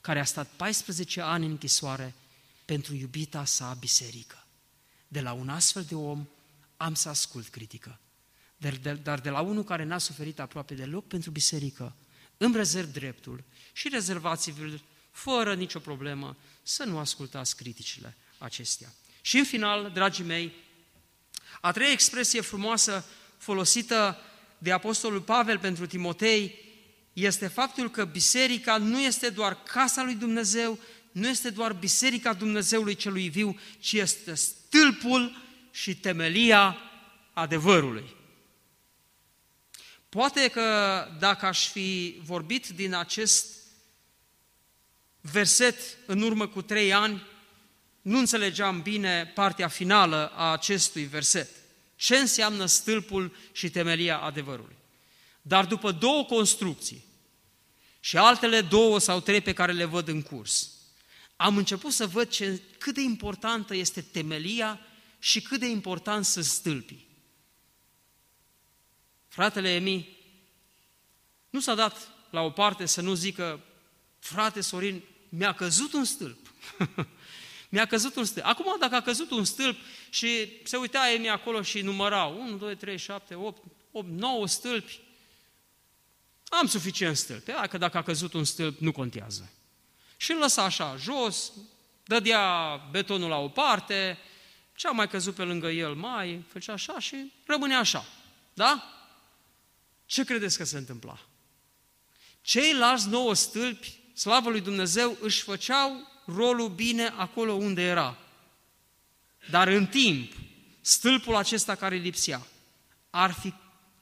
care 0.00 0.20
a 0.20 0.24
stat 0.24 0.48
14 0.56 1.20
ani 1.20 1.44
în 1.44 1.50
închisoare 1.50 2.14
pentru 2.64 2.94
iubita 2.94 3.44
sa 3.44 3.76
biserică. 3.80 4.46
De 5.08 5.20
la 5.20 5.32
un 5.32 5.48
astfel 5.48 5.82
de 5.82 5.94
om 5.94 6.26
am 6.76 6.94
să 6.94 7.08
ascult 7.08 7.48
critică. 7.48 7.98
Dar 8.56 8.72
de, 8.72 8.92
dar 8.92 9.20
de 9.20 9.30
la 9.30 9.40
unul 9.40 9.64
care 9.64 9.84
n-a 9.84 9.98
suferit 9.98 10.40
aproape 10.40 10.74
deloc 10.74 11.06
pentru 11.06 11.30
biserică, 11.30 11.96
îmi 12.36 12.56
rezerv 12.56 12.92
dreptul 12.92 13.44
și 13.72 13.88
rezervați-vă 13.88 14.78
fără 15.10 15.54
nicio 15.54 15.78
problemă 15.78 16.36
să 16.62 16.84
nu 16.84 16.98
ascultați 16.98 17.56
criticile 17.56 18.16
acestea. 18.38 18.92
Și 19.20 19.38
în 19.38 19.44
final, 19.44 19.90
dragii 19.90 20.24
mei, 20.24 20.52
a 21.60 21.72
treia 21.72 21.92
expresie 21.92 22.40
frumoasă 22.40 23.04
folosită 23.38 24.18
de 24.58 24.72
Apostolul 24.72 25.20
Pavel 25.20 25.58
pentru 25.58 25.86
Timotei 25.86 26.58
este 27.12 27.46
faptul 27.46 27.90
că 27.90 28.04
biserica 28.04 28.76
nu 28.76 29.00
este 29.00 29.28
doar 29.28 29.62
casa 29.62 30.02
lui 30.02 30.14
Dumnezeu, 30.14 30.78
nu 31.12 31.28
este 31.28 31.50
doar 31.50 31.72
biserica 31.72 32.32
Dumnezeului 32.32 32.94
celui 32.94 33.28
viu, 33.28 33.58
ci 33.78 33.92
este 33.92 34.34
stâlpul 34.34 35.42
și 35.70 35.96
temelia 35.96 36.76
adevărului. 37.32 38.16
Poate 40.08 40.48
că 40.48 40.62
dacă 41.18 41.46
aș 41.46 41.68
fi 41.68 42.20
vorbit 42.24 42.68
din 42.68 42.94
acest 42.94 43.46
verset 45.20 45.76
în 46.06 46.22
urmă 46.22 46.46
cu 46.48 46.62
trei 46.62 46.92
ani, 46.92 47.26
nu 48.02 48.18
înțelegeam 48.18 48.82
bine 48.82 49.32
partea 49.34 49.68
finală 49.68 50.32
a 50.34 50.52
acestui 50.52 51.04
verset. 51.04 51.48
Ce 51.98 52.16
înseamnă 52.16 52.66
stâlpul 52.66 53.36
și 53.52 53.70
temelia 53.70 54.18
adevărului? 54.18 54.76
Dar 55.42 55.66
după 55.66 55.92
două 55.92 56.24
construcții 56.24 57.04
și 58.00 58.16
altele 58.16 58.60
două 58.60 58.98
sau 58.98 59.20
trei 59.20 59.40
pe 59.40 59.52
care 59.52 59.72
le 59.72 59.84
văd 59.84 60.08
în 60.08 60.22
curs, 60.22 60.70
am 61.36 61.56
început 61.56 61.92
să 61.92 62.06
văd 62.06 62.28
ce, 62.28 62.62
cât 62.78 62.94
de 62.94 63.00
importantă 63.00 63.74
este 63.74 64.00
temelia 64.00 64.80
și 65.18 65.42
cât 65.42 65.60
de 65.60 65.66
important 65.66 66.24
sunt 66.24 66.44
stâlpii. 66.44 67.08
Fratele 69.28 69.74
Emi 69.74 70.16
nu 71.50 71.60
s-a 71.60 71.74
dat 71.74 72.08
la 72.30 72.40
o 72.40 72.50
parte 72.50 72.86
să 72.86 73.00
nu 73.00 73.14
zică, 73.14 73.60
frate 74.18 74.60
Sorin, 74.60 75.02
mi-a 75.28 75.54
căzut 75.54 75.92
un 75.92 76.04
stâlp. 76.04 76.52
mi-a 77.68 77.86
căzut 77.86 78.16
un 78.16 78.24
stâlp. 78.24 78.46
Acum, 78.46 78.76
dacă 78.80 78.94
a 78.94 79.00
căzut 79.00 79.30
un 79.30 79.44
stâlp 79.44 79.78
și 80.10 80.52
se 80.64 80.76
uita 80.76 81.10
Emi 81.10 81.28
acolo 81.28 81.62
și 81.62 81.80
număra 81.80 82.24
1, 82.24 82.56
2, 82.56 82.76
3, 82.76 82.98
7, 82.98 83.34
8, 83.34 83.62
8 83.90 84.08
9 84.08 84.46
stâlpi, 84.46 85.00
am 86.48 86.66
suficient 86.66 87.16
stâlpi. 87.16 87.52
Că 87.52 87.78
dacă 87.78 87.96
a 87.96 88.02
căzut 88.02 88.32
un 88.32 88.44
stâlp, 88.44 88.78
nu 88.78 88.92
contează. 88.92 89.52
Și 90.16 90.30
îl 90.30 90.38
lăsa 90.38 90.62
așa, 90.62 90.96
jos, 90.96 91.52
dădea 92.04 92.76
betonul 92.90 93.28
la 93.28 93.36
o 93.36 93.48
parte, 93.48 94.18
ce 94.74 94.88
a 94.88 94.90
mai 94.90 95.08
căzut 95.08 95.34
pe 95.34 95.42
lângă 95.42 95.68
el 95.68 95.94
mai, 95.94 96.44
făcea 96.48 96.72
așa 96.72 96.98
și 96.98 97.32
rămânea 97.46 97.78
așa. 97.78 98.04
Da? 98.54 98.92
Ce 100.06 100.24
credeți 100.24 100.56
că 100.56 100.64
se 100.64 100.76
întâmpla? 100.76 101.18
Ceilalți 102.40 103.08
nouă 103.08 103.34
stâlpi, 103.34 104.00
slavă 104.14 104.50
lui 104.50 104.60
Dumnezeu, 104.60 105.16
își 105.20 105.42
făceau 105.42 106.07
rolul 106.36 106.68
bine 106.68 107.12
acolo 107.16 107.52
unde 107.52 107.82
era. 107.82 108.16
Dar 109.50 109.68
în 109.68 109.86
timp, 109.86 110.32
stâlpul 110.80 111.36
acesta 111.36 111.74
care 111.74 111.96
lipsea 111.96 112.46
ar 113.10 113.32
fi 113.32 113.54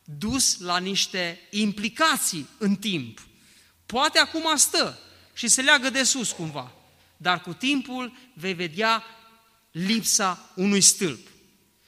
dus 0.05 0.59
la 0.59 0.79
niște 0.79 1.41
implicații 1.51 2.49
în 2.59 2.77
timp. 2.77 3.27
Poate 3.87 4.19
acum 4.19 4.57
stă 4.57 4.99
și 5.35 5.49
se 5.49 5.63
leagă 5.63 5.91
de 5.91 6.03
sus 6.03 6.33
cumva, 6.33 6.73
dar 7.17 7.41
cu 7.41 7.53
timpul 7.53 8.13
vei 8.33 8.55
vedea 8.55 9.05
lipsa 9.71 10.51
unui 10.55 10.81
stâlp. 10.81 11.29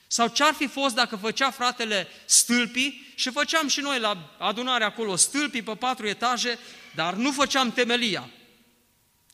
Sau 0.06 0.28
ce-ar 0.28 0.54
fi 0.54 0.66
fost 0.66 0.94
dacă 0.94 1.16
făcea 1.16 1.50
fratele 1.50 2.08
stâlpii 2.24 3.12
și 3.14 3.30
făceam 3.30 3.68
și 3.68 3.80
noi 3.80 4.00
la 4.00 4.36
adunare 4.38 4.84
acolo 4.84 5.16
stâlpii 5.16 5.62
pe 5.62 5.74
patru 5.74 6.06
etaje, 6.06 6.58
dar 6.94 7.14
nu 7.14 7.32
făceam 7.32 7.72
temelia. 7.72 8.30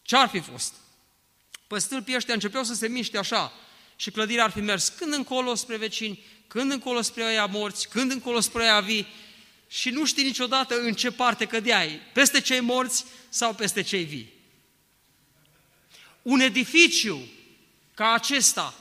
Ce-ar 0.03 0.29
fi 0.29 0.41
fost? 0.41 0.75
Păi 1.67 1.81
stâlpii 1.81 2.15
ăștia 2.17 2.35
începeau 2.35 2.65
să 2.65 2.75
se 2.75 2.89
miște 2.89 3.19
așa 3.19 3.53
și 3.97 4.11
clădirea 4.11 4.45
ar 4.45 4.51
fi 4.51 4.61
mers 4.61 4.89
când 4.89 5.13
încolo 5.13 5.55
spre 5.55 5.77
vecini, 5.77 6.25
când 6.47 6.71
încolo 6.71 7.01
spre 7.01 7.25
aia 7.25 7.47
morți, 7.47 7.89
când 7.89 8.11
încolo 8.11 8.41
spre 8.41 8.63
aia 8.63 8.81
vii 8.81 9.07
și 9.69 9.91
nu 9.91 10.05
știi 10.05 10.25
niciodată 10.25 10.81
în 10.81 10.95
ce 10.95 11.11
parte 11.11 11.45
cădeai, 11.45 12.01
peste 12.13 12.41
cei 12.41 12.61
morți 12.61 13.05
sau 13.29 13.55
peste 13.55 13.83
cei 13.83 14.05
vii. 14.05 14.33
Un 16.23 16.41
edificiu 16.41 17.29
ca 17.95 18.13
acesta, 18.13 18.75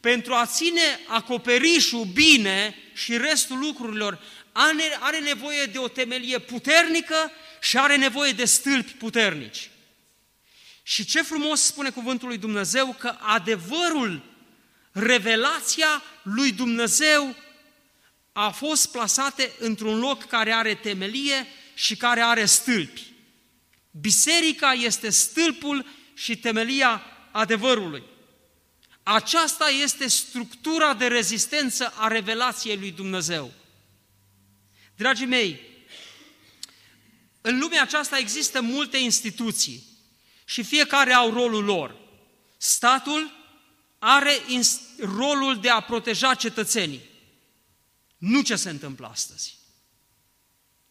pentru 0.00 0.34
a 0.34 0.46
ține 0.46 1.00
acoperișul 1.06 2.04
bine 2.04 2.74
și 2.94 3.16
restul 3.16 3.58
lucrurilor, 3.58 4.22
are, 4.52 4.96
are 5.00 5.18
nevoie 5.18 5.64
de 5.64 5.78
o 5.78 5.88
temelie 5.88 6.38
puternică 6.38 7.30
și 7.60 7.78
are 7.78 7.96
nevoie 7.96 8.32
de 8.32 8.44
stâlpi 8.44 8.92
puternici. 8.92 9.69
Și 10.90 11.04
ce 11.04 11.22
frumos 11.22 11.60
spune 11.62 11.90
cuvântul 11.90 12.28
lui 12.28 12.38
Dumnezeu 12.38 12.96
că 12.98 13.16
adevărul, 13.20 14.22
revelația 14.92 16.02
lui 16.22 16.52
Dumnezeu 16.52 17.36
a 18.32 18.50
fost 18.50 18.90
plasate 18.90 19.52
într-un 19.58 19.98
loc 19.98 20.24
care 20.24 20.52
are 20.52 20.74
temelie 20.74 21.46
și 21.74 21.96
care 21.96 22.20
are 22.20 22.44
stâlpi. 22.44 23.12
Biserica 23.90 24.72
este 24.72 25.10
stâlpul 25.10 25.86
și 26.14 26.36
temelia 26.36 27.02
adevărului. 27.30 28.02
Aceasta 29.02 29.68
este 29.68 30.08
structura 30.08 30.94
de 30.94 31.06
rezistență 31.06 31.92
a 31.96 32.08
revelației 32.08 32.76
lui 32.76 32.90
Dumnezeu. 32.90 33.52
Dragii 34.96 35.26
mei, 35.26 35.60
în 37.40 37.58
lumea 37.58 37.82
aceasta 37.82 38.18
există 38.18 38.60
multe 38.60 38.96
instituții 38.96 39.88
și 40.50 40.62
fiecare 40.62 41.12
au 41.12 41.32
rolul 41.32 41.64
lor. 41.64 41.96
Statul 42.56 43.30
are 43.98 44.32
rolul 44.98 45.60
de 45.60 45.68
a 45.68 45.80
proteja 45.80 46.34
cetățenii. 46.34 47.00
Nu 48.16 48.42
ce 48.42 48.56
se 48.56 48.70
întâmplă 48.70 49.06
astăzi. 49.06 49.58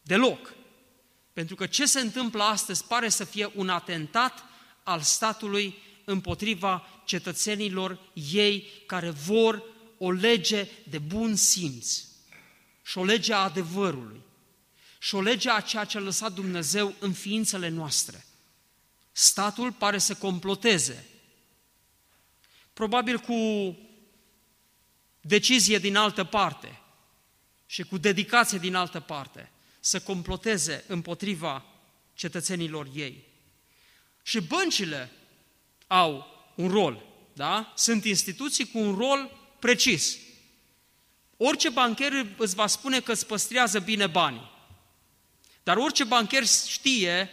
Deloc. 0.02 0.54
Pentru 1.34 1.56
că 1.56 1.68
ce 1.68 1.86
se 1.86 2.00
întâmplă 2.00 2.44
astăzi 2.44 2.84
pare 2.84 3.10
să 3.10 3.24
fie 3.24 3.52
un 3.56 3.70
atentat 3.70 4.44
al 4.84 5.02
statului 5.02 5.78
împotriva 6.06 6.88
cetățenilor 7.06 8.00
ei 8.32 8.68
care 8.86 9.10
vor 9.10 9.64
o 9.98 10.12
lege 10.12 10.68
de 10.90 10.98
bun 10.98 11.36
simț 11.36 12.04
și 12.84 12.98
o 12.98 13.04
lege 13.04 13.34
a 13.34 13.38
adevărului 13.38 14.22
și 15.00 15.16
o 15.16 15.22
lege 15.22 15.50
a 15.50 15.60
ceea 15.60 15.84
ce 15.84 15.98
a 15.98 16.02
lăsat 16.02 16.34
Dumnezeu 16.34 16.96
în 17.00 17.14
ființele 17.14 17.68
noastre. 17.68 18.24
Statul 19.20 19.72
pare 19.72 19.98
să 19.98 20.16
comploteze, 20.16 21.06
probabil 22.74 23.18
cu 23.18 23.34
decizie 25.22 25.78
din 25.78 25.96
altă 25.96 26.24
parte 26.24 26.82
și 27.66 27.84
cu 27.84 27.98
dedicație 27.98 28.58
din 28.58 28.76
altă 28.76 29.00
parte, 29.00 29.52
să 29.80 30.00
comploteze 30.00 30.84
împotriva 30.88 31.66
cetățenilor 32.14 32.88
ei. 32.94 33.24
Și 34.24 34.42
băncile 34.42 35.12
au 35.88 36.28
un 36.56 36.70
rol, 36.70 37.04
da? 37.34 37.74
Sunt 37.76 38.06
instituții 38.06 38.68
cu 38.68 38.80
un 38.80 38.96
rol 38.96 39.32
precis. 39.60 40.18
Orice 41.38 41.70
bancher 41.70 42.26
îți 42.38 42.56
va 42.56 42.68
spune 42.68 43.02
că 43.02 43.12
îți 43.12 43.26
păstrează 43.26 43.80
bine 43.80 44.08
banii. 44.08 44.52
Dar 45.64 45.78
orice 45.78 46.04
bancher 46.04 46.46
știe 46.46 47.30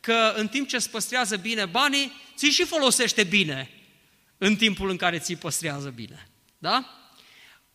că 0.00 0.32
în 0.36 0.48
timp 0.48 0.68
ce 0.68 0.76
îți 0.76 0.90
păstrează 0.90 1.36
bine 1.36 1.66
banii, 1.66 2.12
ți 2.36 2.46
și 2.46 2.64
folosește 2.64 3.24
bine 3.24 3.70
în 4.38 4.56
timpul 4.56 4.90
în 4.90 4.96
care 4.96 5.18
ți 5.18 5.34
păstrează 5.34 5.88
bine. 5.88 6.28
Da? 6.58 7.00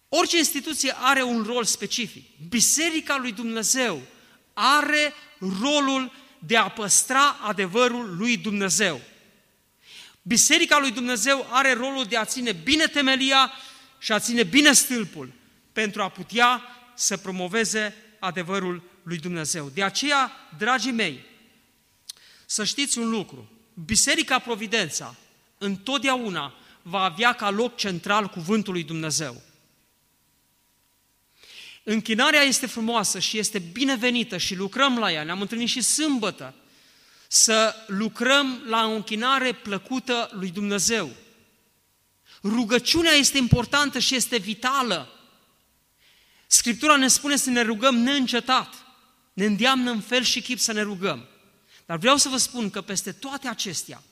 Orice 0.10 0.38
instituție 0.38 0.96
are 0.98 1.22
un 1.24 1.44
rol 1.44 1.64
specific. 1.64 2.26
Biserica 2.50 3.18
lui 3.18 3.32
Dumnezeu 3.32 4.02
are 4.54 5.14
rolul 5.62 6.12
de 6.40 6.58
a 6.58 6.68
păstra 6.68 7.30
adevărul 7.42 8.16
lui 8.18 8.38
Dumnezeu. 8.38 9.02
Biserica 10.22 10.80
lui 10.80 10.92
Dumnezeu 10.92 11.48
are 11.50 11.74
rolul 11.74 12.04
de 12.04 12.18
a 12.18 12.26
ține 12.26 12.52
bine 12.52 12.86
temelia 12.86 13.52
și 14.00 14.12
a 14.12 14.20
ține 14.20 14.44
bine 14.44 14.74
stâlpul 14.74 15.32
pentru 15.74 16.02
a 16.02 16.10
putea 16.10 16.62
să 16.96 17.18
promoveze 17.18 17.96
adevărul 18.20 18.84
lui 19.04 19.18
Dumnezeu. 19.18 19.70
De 19.74 19.84
aceea, 19.84 20.32
dragii 20.58 20.92
mei, 20.92 21.26
să 22.56 22.64
știți 22.64 22.98
un 22.98 23.10
lucru, 23.10 23.50
Biserica 23.86 24.40
Providența 24.40 25.16
întotdeauna 25.58 26.54
va 26.82 27.04
avea 27.04 27.34
ca 27.34 27.50
loc 27.50 27.76
central 27.76 28.28
cuvântul 28.28 28.74
lui 28.74 28.84
Dumnezeu. 28.84 29.42
Închinarea 31.84 32.42
este 32.42 32.66
frumoasă 32.66 33.20
și 33.20 33.38
este 33.38 33.60
binevenită 33.60 34.38
și 34.38 34.56
lucrăm 34.56 35.00
la 35.00 35.12
ea. 35.12 35.24
Ne-am 35.24 35.42
întâlnit 35.42 35.68
și 35.68 35.82
sâmbătă 35.82 36.54
să 37.28 37.76
lucrăm 37.88 38.64
la 38.66 38.86
o 38.86 38.92
închinare 38.92 39.54
plăcută 39.54 40.30
lui 40.34 40.50
Dumnezeu. 40.50 41.10
Rugăciunea 42.44 43.12
este 43.12 43.38
importantă 43.38 44.00
și 44.00 44.16
este 44.16 44.38
vitală. 44.38 45.10
Scriptura 46.48 46.96
ne 46.96 47.08
spune 47.08 47.36
să 47.36 47.50
ne 47.50 47.62
rugăm 47.62 47.96
neîncetat. 47.96 48.74
Ne 49.34 49.46
îndeamnă 49.46 49.92
în 49.92 50.02
fel 50.02 50.24
și 50.24 50.42
chip 50.42 50.60
să 50.60 50.74
ne 50.74 50.82
rugăm. 50.82 51.30
Dar 51.86 51.98
vreau 51.98 52.18
să 52.18 52.30
vă 52.30 52.38
spun 52.38 52.70
că 52.70 52.82
peste 52.82 53.12
toate 53.12 53.48
acestea, 53.48 54.04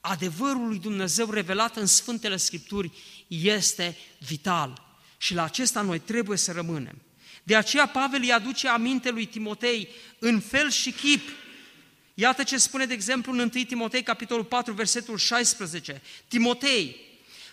adevărul 0.00 0.68
lui 0.68 0.78
Dumnezeu 0.78 1.30
revelat 1.30 1.76
în 1.76 1.86
Sfântele 1.86 2.36
Scripturi 2.36 2.92
este 3.28 3.96
vital. 4.18 4.88
Și 5.18 5.34
la 5.34 5.44
acesta 5.44 5.80
noi 5.80 5.98
trebuie 5.98 6.36
să 6.36 6.52
rămânem. 6.52 7.02
De 7.42 7.56
aceea 7.56 7.86
Pavel 7.86 8.20
îi 8.22 8.32
aduce 8.32 8.68
aminte 8.68 9.10
lui 9.10 9.26
Timotei 9.26 9.88
în 10.18 10.40
fel 10.40 10.70
și 10.70 10.90
chip. 10.90 11.28
Iată 12.14 12.42
ce 12.42 12.58
spune, 12.58 12.84
de 12.84 12.92
exemplu, 12.92 13.32
în 13.32 13.38
1 13.38 13.48
Timotei, 13.48 14.02
capitolul 14.02 14.44
4, 14.44 14.72
versetul 14.72 15.18
16. 15.18 16.02
Timotei, 16.28 16.96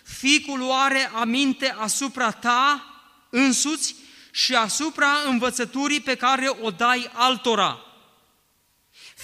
Fiul 0.02 0.70
are 0.70 1.10
aminte 1.14 1.70
asupra 1.78 2.30
ta 2.30 2.84
însuți 3.30 3.94
și 4.30 4.54
asupra 4.54 5.10
învățăturii 5.26 6.00
pe 6.00 6.14
care 6.14 6.48
o 6.60 6.70
dai 6.70 7.10
altora. 7.12 7.87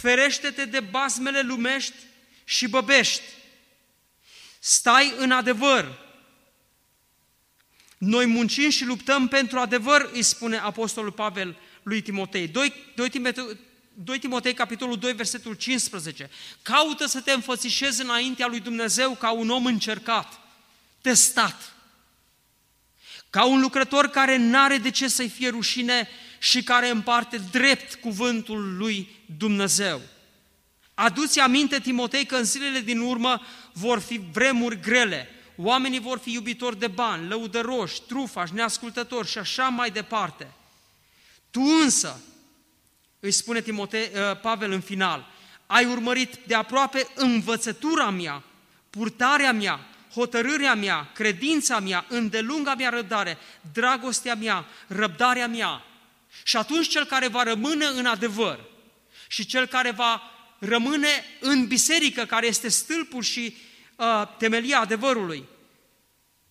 Ferește-te 0.04 0.64
de 0.64 0.80
basmele 0.80 1.40
lumești 1.40 1.94
și 2.44 2.68
băbești. 2.68 3.22
Stai 4.58 5.14
în 5.16 5.30
adevăr. 5.30 5.98
Noi 7.98 8.26
muncim 8.26 8.70
și 8.70 8.84
luptăm 8.84 9.28
pentru 9.28 9.58
adevăr, 9.58 10.10
îi 10.12 10.22
spune 10.22 10.56
Apostolul 10.56 11.12
Pavel 11.12 11.56
lui 11.82 12.02
Timotei. 12.02 12.48
2, 12.48 12.72
2, 12.94 13.08
Timotei, 13.10 13.58
2 13.94 14.18
Timotei, 14.18 14.54
capitolul 14.54 14.98
2, 14.98 15.12
versetul 15.12 15.54
15. 15.54 16.30
Caută 16.62 17.06
să 17.06 17.20
te 17.20 17.32
înfățișezi 17.32 18.02
înaintea 18.02 18.46
lui 18.46 18.60
Dumnezeu 18.60 19.14
ca 19.14 19.30
un 19.30 19.50
om 19.50 19.66
încercat, 19.66 20.40
testat, 21.00 21.74
ca 23.30 23.44
un 23.44 23.60
lucrător 23.60 24.06
care 24.06 24.36
n-are 24.36 24.78
de 24.78 24.90
ce 24.90 25.08
să-i 25.08 25.28
fie 25.28 25.48
rușine 25.48 26.08
și 26.44 26.62
care 26.62 26.88
împarte 26.88 27.40
drept 27.50 27.94
cuvântul 27.94 28.76
lui 28.76 29.08
Dumnezeu. 29.38 30.00
Aduți 30.94 31.40
aminte, 31.40 31.78
Timotei, 31.80 32.26
că 32.26 32.36
în 32.36 32.44
zilele 32.44 32.80
din 32.80 33.00
urmă 33.00 33.40
vor 33.72 33.98
fi 33.98 34.20
vremuri 34.32 34.80
grele. 34.80 35.28
Oamenii 35.56 36.00
vor 36.00 36.18
fi 36.18 36.32
iubitori 36.32 36.78
de 36.78 36.86
bani, 36.86 37.28
lăudăroși, 37.28 38.02
trufași, 38.02 38.54
neascultători 38.54 39.28
și 39.28 39.38
așa 39.38 39.68
mai 39.68 39.90
departe. 39.90 40.52
Tu 41.50 41.60
însă, 41.82 42.20
îi 43.20 43.30
spune 43.30 43.60
Timotei, 43.60 44.10
uh, 44.14 44.40
Pavel 44.40 44.72
în 44.72 44.80
final, 44.80 45.26
ai 45.66 45.84
urmărit 45.84 46.38
de 46.46 46.54
aproape 46.54 47.06
învățătura 47.14 48.10
mea, 48.10 48.42
purtarea 48.90 49.52
mea, 49.52 49.80
hotărârea 50.14 50.74
mea, 50.74 51.10
credința 51.14 51.80
mea, 51.80 52.04
îndelunga 52.08 52.74
mea 52.74 52.90
răbdare, 52.90 53.38
dragostea 53.72 54.34
mea, 54.34 54.64
răbdarea 54.86 55.48
mea. 55.48 55.82
Și 56.42 56.56
atunci 56.56 56.88
cel 56.88 57.04
care 57.04 57.28
va 57.28 57.42
rămâne 57.42 57.84
în 57.84 58.06
adevăr 58.06 58.64
și 59.28 59.46
cel 59.46 59.66
care 59.66 59.90
va 59.90 60.22
rămâne 60.58 61.24
în 61.40 61.66
biserică, 61.66 62.24
care 62.24 62.46
este 62.46 62.68
stâlpul 62.68 63.22
și 63.22 63.56
uh, 63.96 64.36
temelia 64.38 64.80
adevărului, 64.80 65.48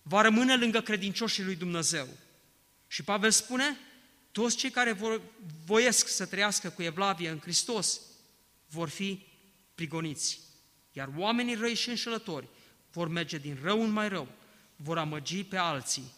va 0.02 0.20
rămâne 0.20 0.56
lângă 0.56 0.80
credincioșii 0.80 1.44
lui 1.44 1.54
Dumnezeu. 1.54 2.08
Și 2.86 3.02
Pavel 3.02 3.30
spune, 3.30 3.78
toți 4.32 4.56
cei 4.56 4.70
care 4.70 4.92
vor, 4.92 5.20
voiesc 5.66 6.08
să 6.08 6.26
trăiască 6.26 6.70
cu 6.70 6.82
Evlavie 6.82 7.28
în 7.28 7.38
Hristos 7.38 8.00
vor 8.66 8.88
fi 8.88 9.26
prigoniți. 9.74 10.40
Iar 10.92 11.10
oamenii 11.16 11.54
răi 11.54 11.74
și 11.74 11.88
înșelători 11.88 12.48
vor 12.92 13.08
merge 13.08 13.38
din 13.38 13.58
rău 13.62 13.82
în 13.82 13.90
mai 13.90 14.08
rău, 14.08 14.28
vor 14.76 14.98
amăgi 14.98 15.44
pe 15.44 15.56
alții 15.56 16.12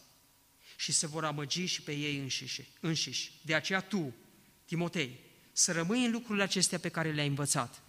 și 0.76 0.92
se 0.92 1.06
vor 1.06 1.24
amăgi 1.24 1.64
și 1.64 1.82
pe 1.82 1.92
ei 1.92 2.18
înșiși. 2.18 2.68
înșiși. 2.80 3.32
De 3.42 3.54
aceea 3.54 3.80
tu, 3.80 4.14
Timotei, 4.64 5.20
să 5.52 5.72
rămâi 5.72 6.04
în 6.04 6.10
lucrurile 6.10 6.44
acestea 6.44 6.78
pe 6.78 6.88
care 6.88 7.12
le-ai 7.12 7.26
învățat 7.26 7.82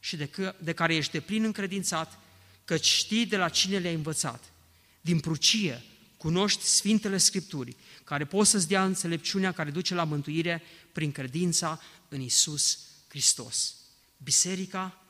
și 0.00 0.16
de, 0.16 0.26
că, 0.26 0.54
de 0.62 0.72
care 0.72 0.94
ești 0.94 1.12
de 1.12 1.20
plin 1.20 1.44
încredințat, 1.44 2.18
căci 2.64 2.86
știi 2.86 3.26
de 3.26 3.36
la 3.36 3.48
cine 3.48 3.78
le-ai 3.78 3.94
învățat. 3.94 4.52
Din 5.00 5.20
prucie, 5.20 5.82
cunoști 6.16 6.62
Sfintele 6.62 7.18
Scripturii, 7.18 7.76
care 8.04 8.24
pot 8.24 8.46
să-ți 8.46 8.68
dea 8.68 8.84
înțelepciunea 8.84 9.52
care 9.52 9.70
duce 9.70 9.94
la 9.94 10.04
mântuire 10.04 10.62
prin 10.92 11.12
credința 11.12 11.80
în 12.08 12.20
Isus 12.20 12.78
Hristos. 13.08 13.74
Biserica 14.16 15.04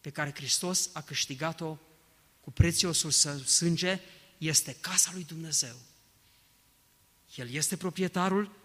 pe 0.00 0.10
care 0.10 0.32
Hristos 0.34 0.90
a 0.92 1.00
câștigat-o 1.00 1.78
cu 2.40 2.50
prețiosul 2.50 3.10
său 3.10 3.38
sânge 3.38 4.00
este 4.38 4.76
casa 4.80 5.10
lui 5.12 5.24
Dumnezeu. 5.24 5.76
El 7.34 7.50
este 7.50 7.76
proprietarul 7.76 8.56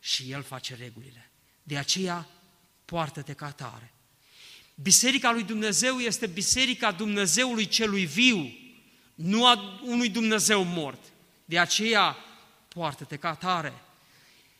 și 0.00 0.30
El 0.30 0.42
face 0.42 0.74
regulile. 0.74 1.30
De 1.62 1.78
aceea, 1.78 2.28
poartă-te 2.84 3.32
ca 3.32 3.50
tare. 3.50 3.92
Biserica 4.74 5.32
lui 5.32 5.42
Dumnezeu 5.42 5.98
este 5.98 6.26
biserica 6.26 6.92
Dumnezeului 6.92 7.66
celui 7.66 8.04
viu, 8.04 8.52
nu 9.14 9.46
a 9.46 9.80
unui 9.84 10.08
Dumnezeu 10.08 10.62
mort. 10.62 11.12
De 11.44 11.58
aceea, 11.58 12.16
poartă-te 12.68 13.16
ca 13.16 13.34
tare. 13.34 13.72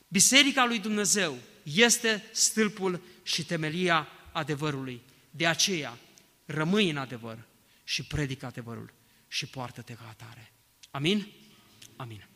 Biserica 0.08 0.64
lui 0.64 0.78
Dumnezeu 0.78 1.38
este 1.62 2.28
stâlpul 2.32 3.02
și 3.22 3.44
temelia 3.44 4.08
adevărului. 4.32 5.02
De 5.30 5.46
aceea, 5.46 5.98
rămâi 6.44 6.90
în 6.90 6.96
adevăr 6.96 7.38
și 7.84 8.02
predică 8.02 8.46
adevărul 8.46 8.92
și 9.28 9.46
poartă-te 9.46 9.92
ca 9.92 10.06
atare. 10.08 10.52
Amin? 10.90 11.26
Amin. 11.96 12.26